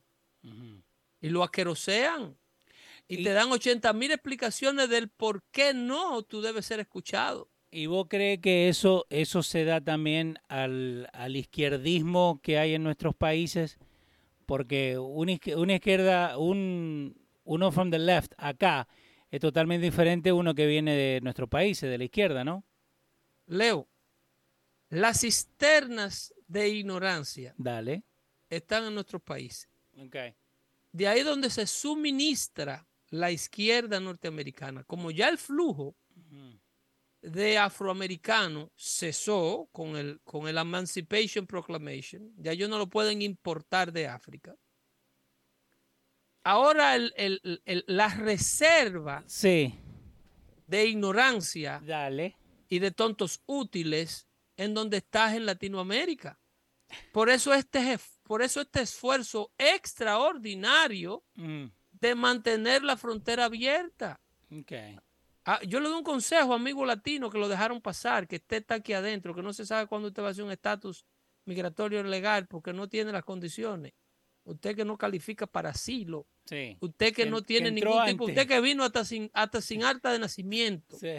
[1.21, 2.37] y lo asquerosean
[3.07, 7.49] y, Y- te dan 80 mil explicaciones del por qué no tú debes ser escuchado.
[7.71, 12.83] ¿Y vos crees que eso, eso se da también al, al izquierdismo que hay en
[12.83, 13.77] nuestros países?
[14.45, 18.87] Porque una, izquier- una izquierda, un, uno from the left acá
[19.29, 22.65] es totalmente diferente a uno que viene de nuestros países, de la izquierda, ¿no?
[23.45, 23.87] Leo,
[24.89, 28.03] las cisternas de ignorancia Dale.
[28.49, 29.69] están en nuestros países.
[30.07, 30.35] Okay.
[30.91, 34.83] de ahí donde se suministra la izquierda norteamericana.
[34.83, 35.95] Como ya el flujo.
[37.21, 43.91] De afroamericanos cesó con el, con el Emancipation Proclamation, ya ellos no lo pueden importar
[43.91, 44.55] de África.
[46.43, 49.75] Ahora el- el- el- la reserva Sí,
[50.65, 52.35] de ignorancia dale.
[52.67, 56.39] y de tontos útiles en donde estás en Latinoamérica.
[57.13, 64.19] Por eso este, por eso este esfuerzo extraordinario Mm, de mantener la frontera abierta.
[64.51, 64.97] okay.
[65.53, 68.75] Ah, yo le doy un consejo, amigo latino, que lo dejaron pasar, que usted está
[68.75, 71.05] aquí adentro, que no se sabe cuándo usted va a hacer un estatus
[71.43, 73.91] migratorio legal porque no tiene las condiciones.
[74.45, 76.77] Usted que no califica para asilo, Sí.
[76.79, 78.27] usted que Que- no tiene ningún tipo, antes.
[78.29, 80.97] usted que vino hasta sin, hasta sin acta de nacimiento.
[80.97, 81.15] Sí.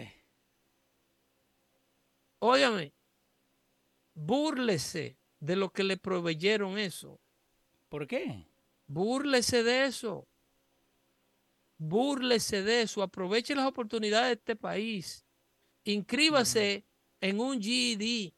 [2.39, 2.93] Óyame,
[4.15, 7.19] búrlese de lo que le proveyeron eso.
[7.89, 8.47] ¿Por qué?
[8.87, 10.27] Búrlese de eso.
[11.77, 13.01] Búrlese de eso.
[13.01, 15.25] Aproveche las oportunidades de este país.
[15.83, 16.85] Inscríbase
[17.19, 18.33] en un GED.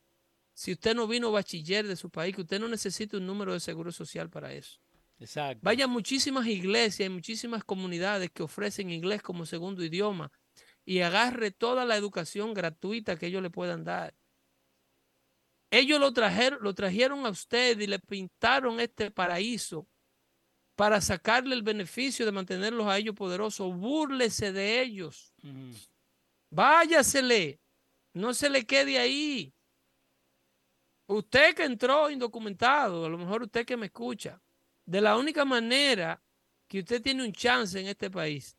[0.54, 3.60] Si usted no vino bachiller de su país, que usted no necesita un número de
[3.60, 4.80] seguro social para eso.
[5.20, 5.60] Exacto.
[5.64, 10.32] Vaya a muchísimas iglesias y muchísimas comunidades que ofrecen inglés como segundo idioma
[10.86, 14.16] y agarre toda la educación gratuita que ellos le puedan dar.
[15.72, 19.88] Ellos lo trajeron, lo trajeron a usted y le pintaron este paraíso
[20.76, 23.76] para sacarle el beneficio de mantenerlos a ellos poderosos.
[23.76, 25.34] Búrlese de ellos.
[26.50, 27.60] Váyasele.
[28.14, 29.54] No se le quede ahí.
[31.08, 34.42] Usted que entró indocumentado, a lo mejor usted que me escucha,
[34.86, 36.22] de la única manera
[36.68, 38.58] que usted tiene un chance en este país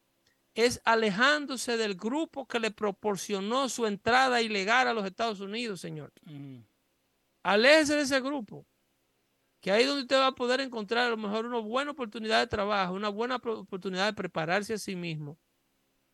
[0.55, 6.12] es alejándose del grupo que le proporcionó su entrada ilegal a los Estados Unidos, señor.
[6.25, 6.64] Ujú.
[7.43, 8.67] Aléjese de ese grupo.
[9.67, 12.39] Que ahí es donde usted va a poder encontrar a lo mejor una buena oportunidad
[12.39, 15.41] de trabajo, una buena oportunidad de prepararse a sí mismo.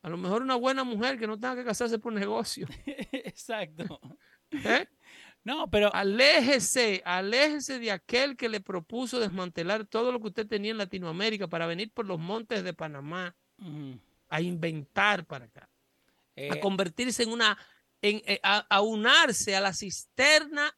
[0.01, 2.67] A lo mejor una buena mujer que no tenga que casarse por negocio.
[3.13, 4.01] Exacto.
[4.65, 4.89] ¿eh?
[5.45, 10.71] No, pero Aléjese, aléjese de aquel que le propuso desmantelar todo lo que usted tenía
[10.71, 13.37] en Latinoamérica para venir por los montes de Panamá
[14.31, 15.71] a inventar para acá, a
[16.37, 17.59] Eh, convertirse en una,
[18.01, 20.75] en, eh, a, a unarse a la cisterna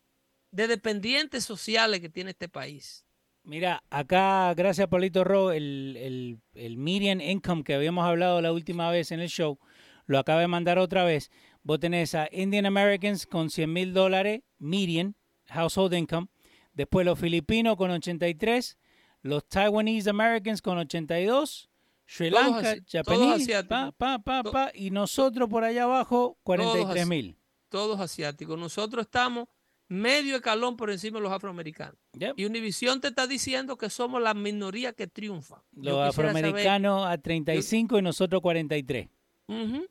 [0.55, 3.05] de dependientes sociales que tiene este país.
[3.43, 8.91] Mira, acá, gracias Paulito Ro, el, el, el median income que habíamos hablado la última
[8.91, 9.59] vez en el show,
[10.07, 11.31] lo acaba de mandar otra vez.
[11.63, 15.15] Vos tenés a Indian Americans con 100 mil dólares, median
[15.47, 16.29] household income.
[16.73, 18.79] Después los filipinos con 83,
[19.23, 21.69] los Taiwanese Americans con 82,
[22.07, 23.69] Sri Lanka, Japanese, asiáticos.
[23.69, 27.37] pa, pa, pa, To- pa, y nosotros por allá abajo 43 asi- mil.
[27.69, 28.59] Todos asiáticos.
[28.59, 29.49] Nosotros estamos
[29.89, 31.97] medio escalón por encima de los afroamericanos.
[32.19, 32.35] Yep.
[32.39, 35.63] Y Univisión te está diciendo que somos la minoría que triunfa.
[35.77, 39.09] Los saber- afroamericanos a 35 y nosotros 43.
[39.49, 39.87] Ujú.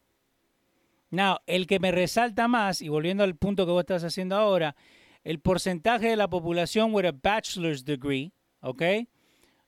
[1.12, 4.76] Now, el que me resalta más, y volviendo al punto que vos estás haciendo ahora,
[5.24, 8.82] el porcentaje de la población with a bachelor's degree, ¿ok?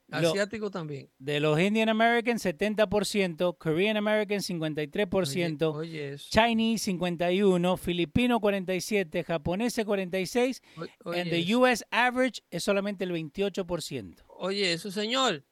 [0.08, 1.10] Lo- Asiático también.
[1.18, 6.18] de los Indian Americans, 70%, Korean Americans, 53%, Oye, oye.
[6.30, 11.60] Chinese, 51%, Filipino, 47%, japonés, 46%, Oye, oye and the eso.
[11.60, 14.24] US average es solamente el 28%.
[14.28, 15.44] Oye, eso, señor.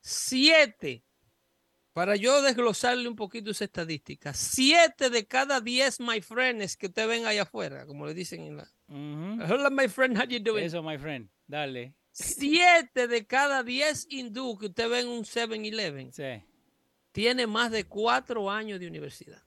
[0.00, 1.02] Siete.
[1.92, 4.34] Para yo desglosarle un poquito esa estadística.
[4.34, 8.56] Siete de cada diez my friends que usted ven allá afuera, como le dicen en
[8.58, 8.70] la.
[8.88, 10.64] Hola, my friend, how you doing?
[10.64, 11.94] Eso, my friend, dale.
[12.18, 16.42] Siete de cada diez hindú que usted ve en un 7-Eleven Sí.
[17.12, 19.42] tiene más de cuatro años de universidad.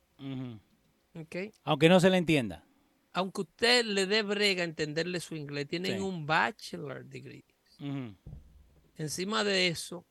[1.64, 2.64] Aunque no se le entienda.
[3.12, 6.00] Aunque usted le dé brega entenderle su inglés, tienen Sí.
[6.00, 7.44] un bachelor degree.
[8.96, 10.06] Encima de eso,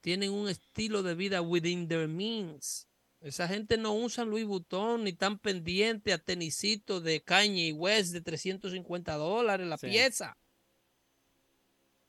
[0.00, 2.86] tienen un estilo de vida within their means.
[3.20, 8.20] Esa gente no usa Louis Vuitton ni tan pendiente a tenisitos de Kanye West de
[8.20, 9.88] 350 dólares la Sí.
[9.88, 10.36] pieza.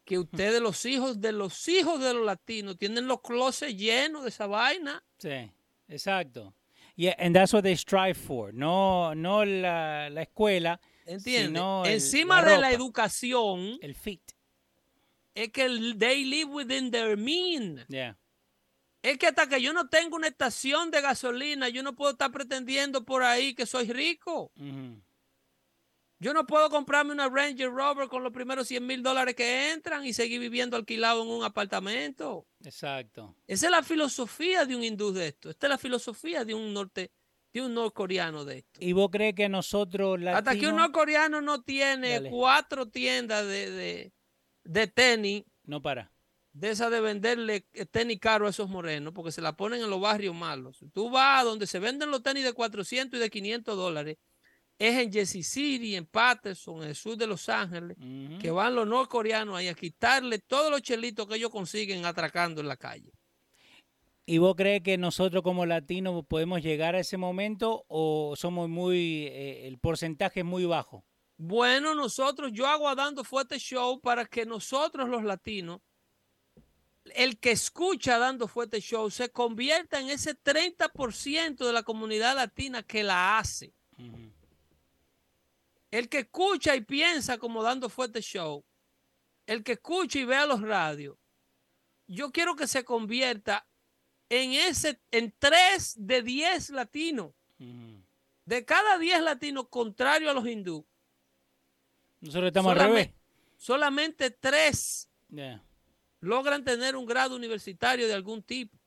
[0.10, 4.30] Que ustedes, los hijos de los hijos de los latinos, tienen los closets llenos de
[4.30, 5.03] esa vaina.
[5.20, 5.51] Sí,
[5.88, 6.53] exacto.
[6.95, 8.51] Yeah, and that's what they strive for.
[8.53, 11.22] No, no la, la escuela, el-
[11.86, 14.32] Encima la de la educación, el fit.
[15.36, 17.86] es que el- they live within their means.
[17.88, 18.18] Yeah.
[19.01, 22.32] Es que hasta que yo no tengo una estación de gasolina, yo no puedo estar
[22.32, 24.51] pretendiendo por ahí que soy rico.
[24.57, 25.01] Ujú.
[26.22, 30.05] Yo no puedo comprarme una Ranger Rover con los primeros 100 mil dólares que entran
[30.05, 32.45] y seguir viviendo alquilado en un apartamento.
[32.63, 33.36] Exacto.
[33.47, 35.49] Esa es la filosofía de un hindú de esto.
[35.49, 37.11] Esta es la filosofía de un norte,
[37.53, 38.80] de un norcoreano de esto.
[38.84, 42.30] ¿Y vos crees que nosotros Hasta que un latinos- norcoreano no tiene Dale.
[42.30, 44.13] cuatro tiendas de, de,
[44.65, 46.11] de tenis, No para.
[46.51, 47.61] de esa de venderle
[47.91, 50.84] tenis caro a esos morenos, porque se la ponen en los barrios malos.
[50.93, 54.17] Tú vas a donde se venden los tenis de 400 y de 500 dólares,
[54.80, 57.97] es en Jesse City, en Patterson, en el sur de Los Ángeles,
[58.41, 62.69] que van los norcoreanos ahí a quitarle todos los chelitos que ellos consiguen atracando en
[62.69, 63.11] la calle.
[64.25, 69.25] ¿Y vos crees que nosotros como latinos podemos llegar a ese momento o somos muy,
[69.25, 71.03] eh, el porcentaje es muy bajo?
[71.36, 75.82] Bueno, nosotros, yo hago a dando fuerte show para que nosotros los latinos,
[77.15, 82.84] el que escucha dando fuerte show, se convierta en ese 30% de la comunidad latina
[82.84, 83.73] que la hace.
[85.91, 88.63] El que escucha y piensa como dando fuerte show,
[89.47, 91.17] el que escucha y vea los radios,
[92.07, 93.67] yo quiero que se convierta
[94.29, 97.33] en ese, en 3 de 10 latinos.
[98.45, 100.85] De cada 10 latinos, contrario a los hindú,
[102.21, 103.15] Nosotros estamos al Solamente- revés.
[103.57, 105.63] solamente 3 Yeah.
[106.21, 108.77] logran tener un grado universitario de algún tipo.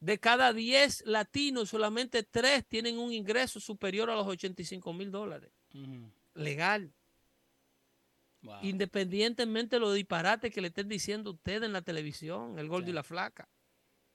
[0.00, 5.50] De cada 10 latinos, solamente 3 tienen un ingreso superior a los 85 mil dólares.
[6.34, 6.92] Legal.
[8.40, 8.58] Wow.
[8.62, 12.92] independientemente de los disparates que le estén diciendo ustedes en la televisión, el gordo y
[12.92, 13.48] la flaca.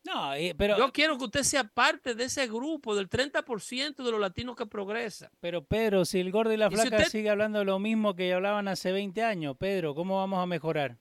[0.05, 4.11] No, eh, pero, Yo quiero que usted sea parte de ese grupo del 30% de
[4.11, 5.29] los latinos que progresa.
[5.41, 8.15] pero Pedro, si el gordo y la Y si flaca usted- sigue hablando lo mismo
[8.15, 10.97] que hablaban hace 20 años, Pedro, ¿cómo vamos a mejorar?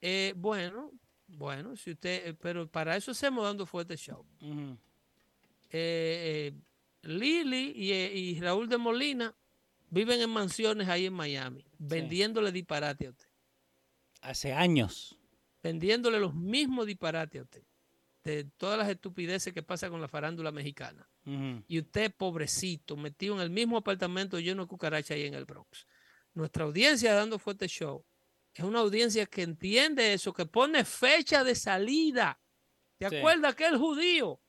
[0.00, 0.90] Eh, bueno,
[1.32, 4.24] bueno, si usted, eh, pero para eso hacemos dando fuerte show.
[4.40, 4.62] Eh,
[5.70, 6.52] eh,
[7.02, 9.34] Lili y, y Raúl de Molina
[9.90, 13.26] viven en mansiones ahí en Miami, vendiéndole disparate a usted,
[14.20, 15.18] Hace años.
[15.62, 17.62] vendiéndole los mismos disparates a usted,
[18.24, 21.08] de todas las estupideces que pasa con la farándula mexicana.
[21.68, 25.86] Y usted, pobrecito, metido en el mismo apartamento lleno de cucarachas ahí en el Bronx.
[26.34, 28.04] Nuestra audiencia dando fuerte show
[28.54, 32.38] es una audiencia que entiende eso, que pone fecha de salida.
[32.98, 33.16] ¿Te Sí.
[33.16, 34.40] acuerdas que el judío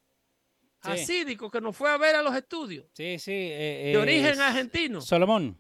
[0.83, 0.89] Sí.
[0.91, 3.31] asídico que nos fue a ver a los estudios Sí, sí.
[3.31, 5.01] eh, de eh, origen s- argentino?
[5.01, 5.57] Salomón.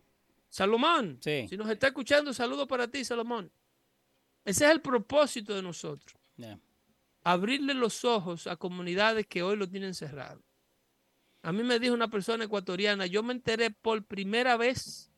[0.49, 1.47] Salomón, Sí.
[1.49, 3.51] si nos está escuchando, saludo para ti, Salomón.
[4.45, 6.15] Ese es el propósito de nosotros,
[7.23, 10.43] abrirle los ojos a comunidades que hoy lo tienen cerrado.
[11.41, 15.09] A mí me dijo una persona ecuatoriana, yo me enteré por primera vez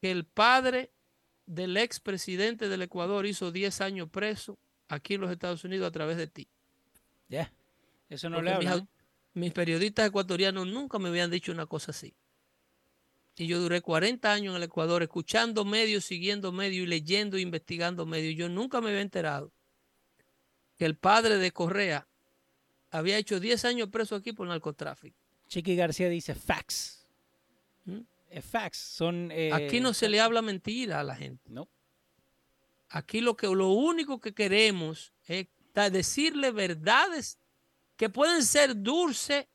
[0.00, 0.90] que el padre
[1.50, 4.56] del expresidente del Ecuador hizo 10 años preso
[4.88, 6.48] aquí en los Estados Unidos a través de ti.
[7.28, 7.52] Ya.
[8.08, 8.86] Eso no Porque le habla.
[9.34, 12.14] mis periodistas ecuatorianos nunca me habían dicho una cosa así.
[13.36, 17.40] Y yo duré 40 años en el Ecuador escuchando medios, siguiendo medios y leyendo e
[17.40, 18.36] investigando medios.
[18.36, 19.52] Yo nunca me había enterado
[20.76, 22.06] que el padre de Correa
[22.90, 25.16] había hecho 10 años preso aquí por narcotráfico.
[25.48, 26.99] Chiqui García dice facts.
[28.30, 28.36] ¿Mm?
[28.38, 28.78] Eh, facts.
[28.78, 29.30] Son.
[29.32, 31.42] eh, Aquí no se le habla mentira a la gente.
[31.50, 31.68] No.
[32.88, 35.46] Aquí lo, que, lo único que queremos es
[35.92, 37.38] decirle verdades
[37.96, 39.46] que pueden ser dulces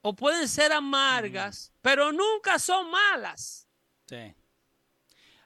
[0.00, 3.68] o pueden ser amargas, pero nunca son malas.
[4.06, 4.34] Sí.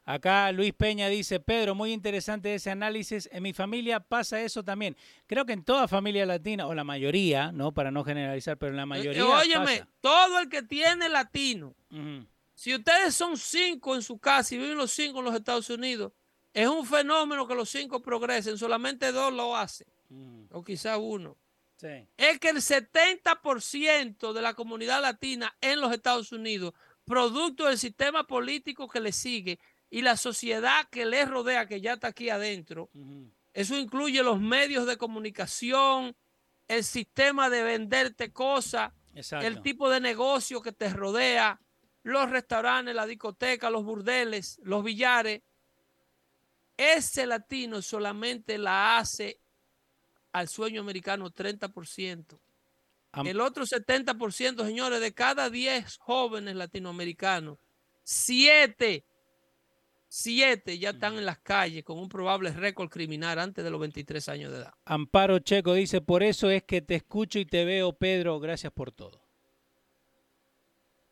[0.04, 3.28] Acá Luis Peña dice, Pedro, muy interesante ese análisis.
[3.32, 4.96] En mi familia pasa eso también.
[5.26, 8.76] Creo que en toda familia latina, o la mayoría, no para no generalizar, pero en
[8.76, 9.24] la Eh, mayoría.
[9.26, 9.88] óyeme, pasa.
[10.00, 11.74] todo el que tiene latino.
[12.54, 16.12] Si ustedes son cinco en su casa y viven los cinco en los Estados Unidos,
[16.52, 20.48] es un fenómeno que los cinco progresen, solamente dos lo hacen, Ujú.
[20.52, 21.36] o quizá uno.
[21.78, 22.06] Sí.
[22.16, 22.58] es que el
[23.32, 26.74] 70% de la comunidad latina en los Estados Unidos,
[27.04, 29.58] producto del sistema político que le sigue
[29.90, 32.88] y la sociedad que le rodea, que ya está aquí adentro,
[33.52, 36.14] eso incluye los medios de comunicación,
[36.68, 38.92] el sistema de venderte cosas,
[39.42, 41.60] el tipo de negocio que te rodea,
[42.02, 45.42] los restaurantes, la discoteca, los burdeles, los billares.
[46.76, 49.40] Ese latino solamente la hace
[50.32, 52.40] al sueño americano 30%.
[53.12, 57.58] Am- El otro 70%, señores, de cada 10 jóvenes latinoamericanos,
[58.02, 59.04] 7,
[60.08, 64.28] 7 ya están en las calles con un probable récord criminal antes de los 23
[64.30, 64.72] años de edad.
[64.84, 68.40] Amparo Checo dice, por eso es que te escucho y te veo, Pedro.
[68.40, 69.21] Gracias por todo.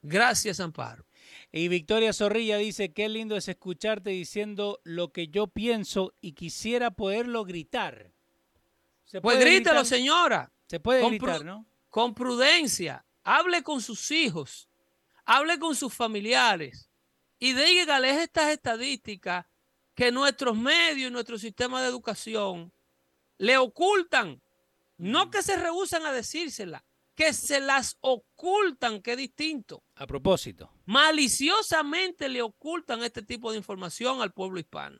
[0.03, 1.07] Gracias, Amparo.
[1.53, 6.91] Y Victoria Zorrilla dice, qué lindo es escucharte diciendo lo que yo pienso y quisiera
[6.91, 8.13] poderlo gritar.
[9.05, 9.87] ¿Se Pues puede grítelo, gritar?
[9.87, 10.53] señora.
[10.69, 11.67] Se puede Con gritar, ¿no?
[11.89, 14.69] con prudencia, hable con sus hijos,
[15.25, 16.89] hable con sus familiares
[17.41, 19.47] y dígales estas estadísticas
[19.95, 22.73] que nuestros medios y nuestro sistema de educación
[23.39, 24.41] le ocultan.
[24.99, 26.85] No que se rehusan a decírsela,
[27.21, 29.83] que se las ocultan, que es distinto.
[29.97, 30.73] A propósito.
[30.87, 34.99] Maliciosamente le ocultan este tipo de información al pueblo hispano.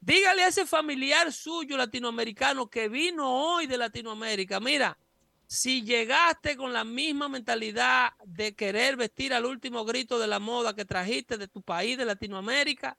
[0.00, 4.96] Dígale a ese familiar suyo latinoamericano que vino hoy de Latinoamérica, mira,
[5.46, 10.74] si llegaste con la misma mentalidad de querer vestir al último grito de la moda
[10.74, 12.96] que trajiste de tu país, de Latinoamérica,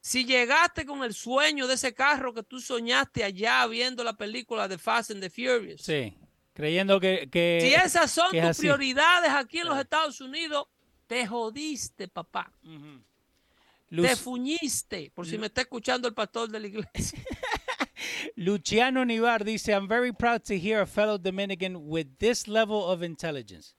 [0.00, 4.68] si llegaste con el sueño de ese carro que tú soñaste allá viendo la película
[4.68, 6.16] de Fast and the Furious, Sí.
[6.56, 7.28] Creyendo que...
[7.30, 8.60] que- si esas son que es tus así.
[8.62, 9.78] prioridades aquí en los.
[9.78, 10.66] Estados Unidos,
[11.06, 12.50] te jodiste, papá.
[12.62, 17.22] Te Luz- fuñiste, por si me está escuchando el pastor de la iglesia.
[18.36, 23.02] Luciano Nivar dice, I'm very proud to hear a fellow Dominican with this level of
[23.02, 23.74] intelligence.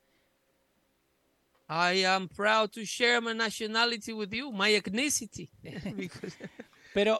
[1.70, 5.50] I am proud to share my nationality with you, my ethnicity.
[6.94, 7.20] Pero,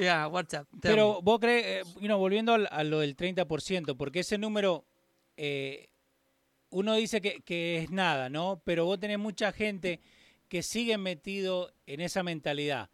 [0.00, 0.66] yeah, what's up?
[0.80, 1.20] Tell pero me.
[1.22, 4.84] vos crees, eh, you know, volviendo al- a, lo del 30%, porque ese número,
[5.36, 5.88] eh,
[6.70, 8.62] uno dice que, que es nada, ¿no?
[8.64, 10.00] Pero vos tenés mucha gente
[10.48, 12.90] que sigue metido en esa mentalidad.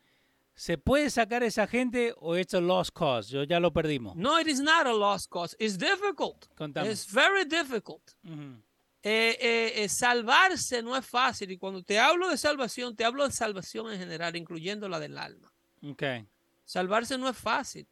[0.54, 3.30] ¿Se puede sacar esa gente o it's a lost cause?
[3.30, 4.16] Yo ya lo perdimos.
[4.16, 5.54] No, it is not a lost cause.
[5.58, 6.46] It's difficult.
[6.56, 6.90] Contame.
[6.90, 8.02] It's very difficult.
[8.24, 8.62] Ujú.
[9.02, 11.50] eh, eh, eh, salvarse no es fácil.
[11.50, 15.18] Y cuando te hablo de salvación, te hablo de salvación en general, incluyendo la del
[15.18, 15.52] alma.
[15.90, 16.26] Okay.
[16.66, 17.86] Salvarse no es fácil,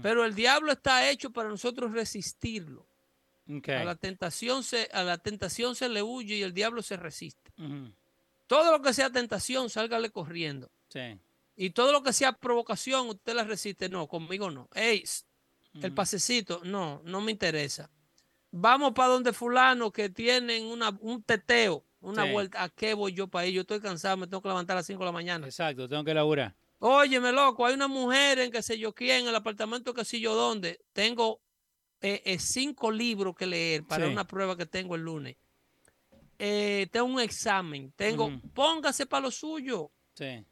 [0.00, 2.86] pero el diablo está hecho para nosotros resistirlo.
[3.68, 7.52] A, la tentación se, a la tentación se le huye y el diablo se resiste.
[8.46, 10.70] Todo lo que sea tentación, sálgale corriendo.
[10.88, 11.18] Sí.
[11.56, 13.90] Y todo lo que sea provocación, usted la resiste.
[13.90, 14.68] No, conmigo no.
[14.74, 15.04] Ey,
[15.74, 17.90] el pasecito, no, no me interesa
[18.50, 22.62] vamos para donde fulano que tienen una, un teteo, una vuelta.
[22.62, 23.52] ¿A qué voy yo para ahí?
[23.52, 25.46] Yo estoy cansado, me tengo que levantar a las 5 de la mañana.
[25.46, 26.54] Exacto, tengo que laburar.
[26.82, 30.18] Óyeme, loco, hay una mujer en qué sé yo quién, en el apartamento que sé
[30.18, 30.80] yo dónde.
[30.92, 31.42] Tengo
[32.00, 35.36] eh, eh, cinco libros que leer para una prueba que tengo el lunes.
[36.38, 39.92] Eh, tengo un examen, tengo, póngase para lo suyo.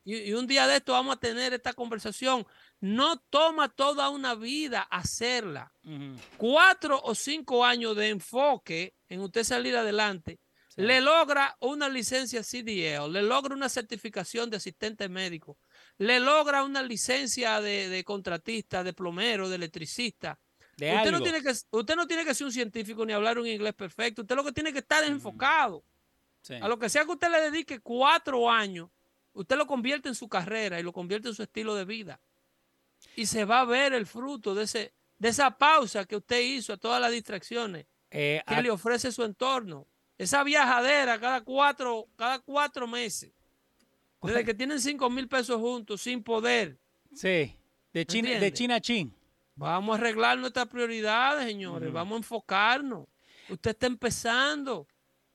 [0.05, 2.47] Y, un día de esto vamos a tener esta conversación.
[2.81, 5.73] No toma toda una vida hacerla.
[6.37, 10.41] Cuatro o cinco años de enfoque en usted salir adelante.
[10.77, 15.59] Le logra una licencia CDL, le logra una certificación de asistente médico,
[15.99, 20.39] le logra una licencia de, contratista, de plomero, de electricista.
[20.73, 23.75] usted, No tiene que, usted no tiene que ser un científico ni hablar un inglés
[23.75, 24.23] perfecto.
[24.23, 25.85] Usted lo que tiene que estar enfocado.
[26.63, 28.89] A lo que sea que usted le dedique cuatro años
[29.39, 32.21] Usted lo convierte en su carrera y lo convierte en su estilo de vida.
[33.15, 36.73] Y se va a ver el fruto de, ese, de esa pausa que usted hizo
[36.73, 39.87] a todas las distracciones eh, que le ofrece su entorno.
[40.17, 43.31] Esa viajadera cada cuatro, cada cuatro meses.
[44.23, 46.79] Desde que tienen cinco mil pesos juntos, sin poder.
[47.15, 47.57] Sí,
[47.93, 49.13] de China, de China a China.
[49.55, 51.93] Vamos a arreglar nuestras prioridades, señores.
[51.93, 53.07] Vamos a enfocarnos.
[53.49, 54.87] Usted está empezando.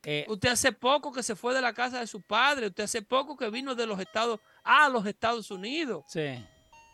[0.04, 2.68] Eh, usted hace poco que se fue de la casa de su padre.
[2.68, 6.06] Usted hace poco que vino de los Estados a los Estados Unidos.
[6.08, 6.44] Sí.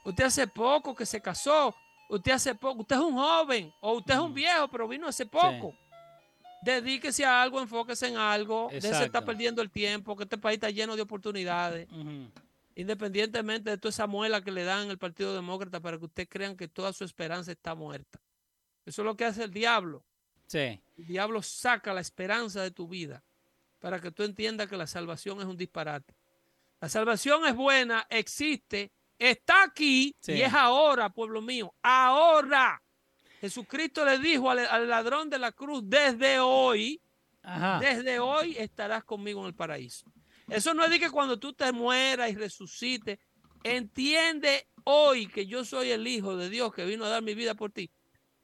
[0.05, 1.75] Usted hace poco que se casó.
[2.09, 2.81] Usted hace poco.
[2.81, 5.75] Usted es un joven o usted es un viejo, pero vino hace poco.
[6.61, 8.69] Dedíquese a algo, enfóquese en algo.
[8.71, 11.87] De se está perdiendo el tiempo, que este país está lleno de oportunidades.
[12.75, 16.55] Independientemente de toda esa muela que le dan el Partido Demócrata para que usted crean
[16.55, 18.19] que toda su esperanza está muerta.
[18.85, 20.03] Eso es lo que hace el diablo.
[20.97, 23.23] El diablo saca la esperanza de tu vida
[23.79, 26.15] para que tú entiendas que la salvación es un disparate.
[26.81, 31.73] La salvación es buena, existe, está aquí y es ahora, pueblo mío.
[31.81, 32.81] Ahora.
[33.39, 37.01] Jesucristo le dijo al, ladrón de la cruz, desde hoy,
[37.79, 40.11] desde hoy estarás conmigo en el paraíso.
[40.49, 43.19] Eso no es de que cuando tú te mueras y resucites,
[43.63, 47.55] entiende hoy que yo soy el Hijo de Dios que vino a dar mi vida
[47.55, 47.91] por ti.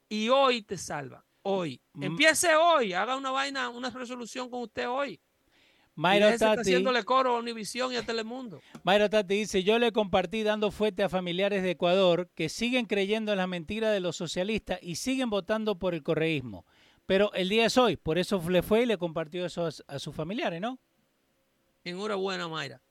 [0.08, 1.80] Y hoy te salva hoy.
[1.94, 2.02] Mm.
[2.02, 5.20] Empiece hoy, haga una vaina, una resolución con usted hoy.
[5.96, 6.60] Mayra Tati.
[6.60, 8.60] haciéndole coro a Univisión y a Telemundo.
[8.84, 13.32] Mayra Tati dice, yo le compartí dando fuerte a familiares de Ecuador que siguen creyendo
[13.32, 16.66] en las mentiras de los socialistas y siguen votando por el correísmo.
[17.06, 20.14] Pero el día es hoy, por eso le fue y le compartió eso a, sus
[20.14, 20.78] familiares, ¿no?
[21.82, 22.82] Enhorabuena, Mayra.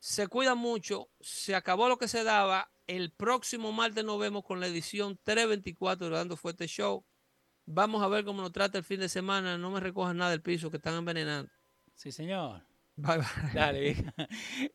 [0.00, 2.72] Se cuida mucho, se acabó lo que se daba.
[2.88, 7.04] El próximo martes nos vemos con la edición 324 de Dando Fuerte Show.
[7.66, 9.56] Vamos a ver cómo nos trata el fin de semana.
[9.58, 11.52] No me recojan nada del piso que están envenenando.
[11.94, 12.62] Sí, señor.
[12.96, 13.26] Bye, bye.
[13.54, 13.96] Dale,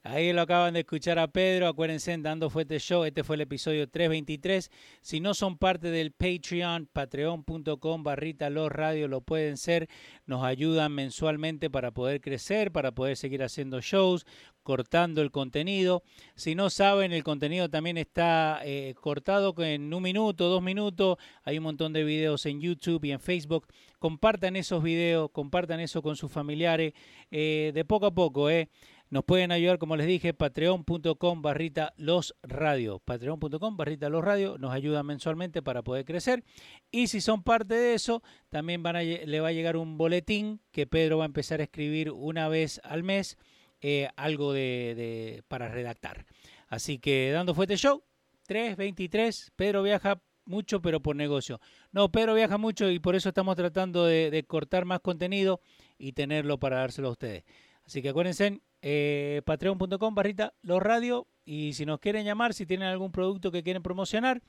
[0.01, 1.67] ahí lo acaban de escuchar a Pedro.
[1.67, 3.03] Acuérdense, Dando Fuerte Show.
[3.03, 4.71] Este fue el episodio 323.
[5.01, 8.71] Si no son parte del Patreon, patreon.com barrita los
[9.07, 9.87] lo pueden ser.
[10.25, 14.25] Nos ayudan mensualmente para poder crecer, para poder seguir haciendo shows
[14.67, 16.03] cortando el contenido.
[16.35, 21.17] Si no saben, el contenido también está eh, cortado en un minuto, dos minutos.
[21.45, 23.65] Hay un montón de videos en YouTube y en Facebook.
[23.97, 26.91] Compartan esos videos, compartan eso con sus familiares.
[27.31, 28.67] Eh, de poco a poco, ¿eh?
[29.09, 32.99] Nos pueden ayudar, como les dije, patreon.com barrita los radio.
[32.99, 36.43] Patreon.com barrita los radio nos ayuda mensualmente para poder crecer.
[36.91, 41.19] Y si son parte de eso, también le va a llegar un boletín que Pedro
[41.19, 43.37] va a empezar a escribir una vez al mes
[43.81, 46.25] eh, algo de, para redactar.
[46.67, 48.03] Así que dando fuerte show,
[48.47, 51.59] 323, Pedro viaja mucho pero por negocio.
[51.91, 55.61] No, Pedro viaja mucho y por eso estamos tratando de, cortar más contenido
[55.97, 57.43] y tenerlo para dárselo a ustedes.
[57.85, 62.87] Así que acuérdense, eh, patreon.com barrita los radio y si nos quieren llamar, si tienen
[62.89, 64.41] algún producto que quieren promocionar,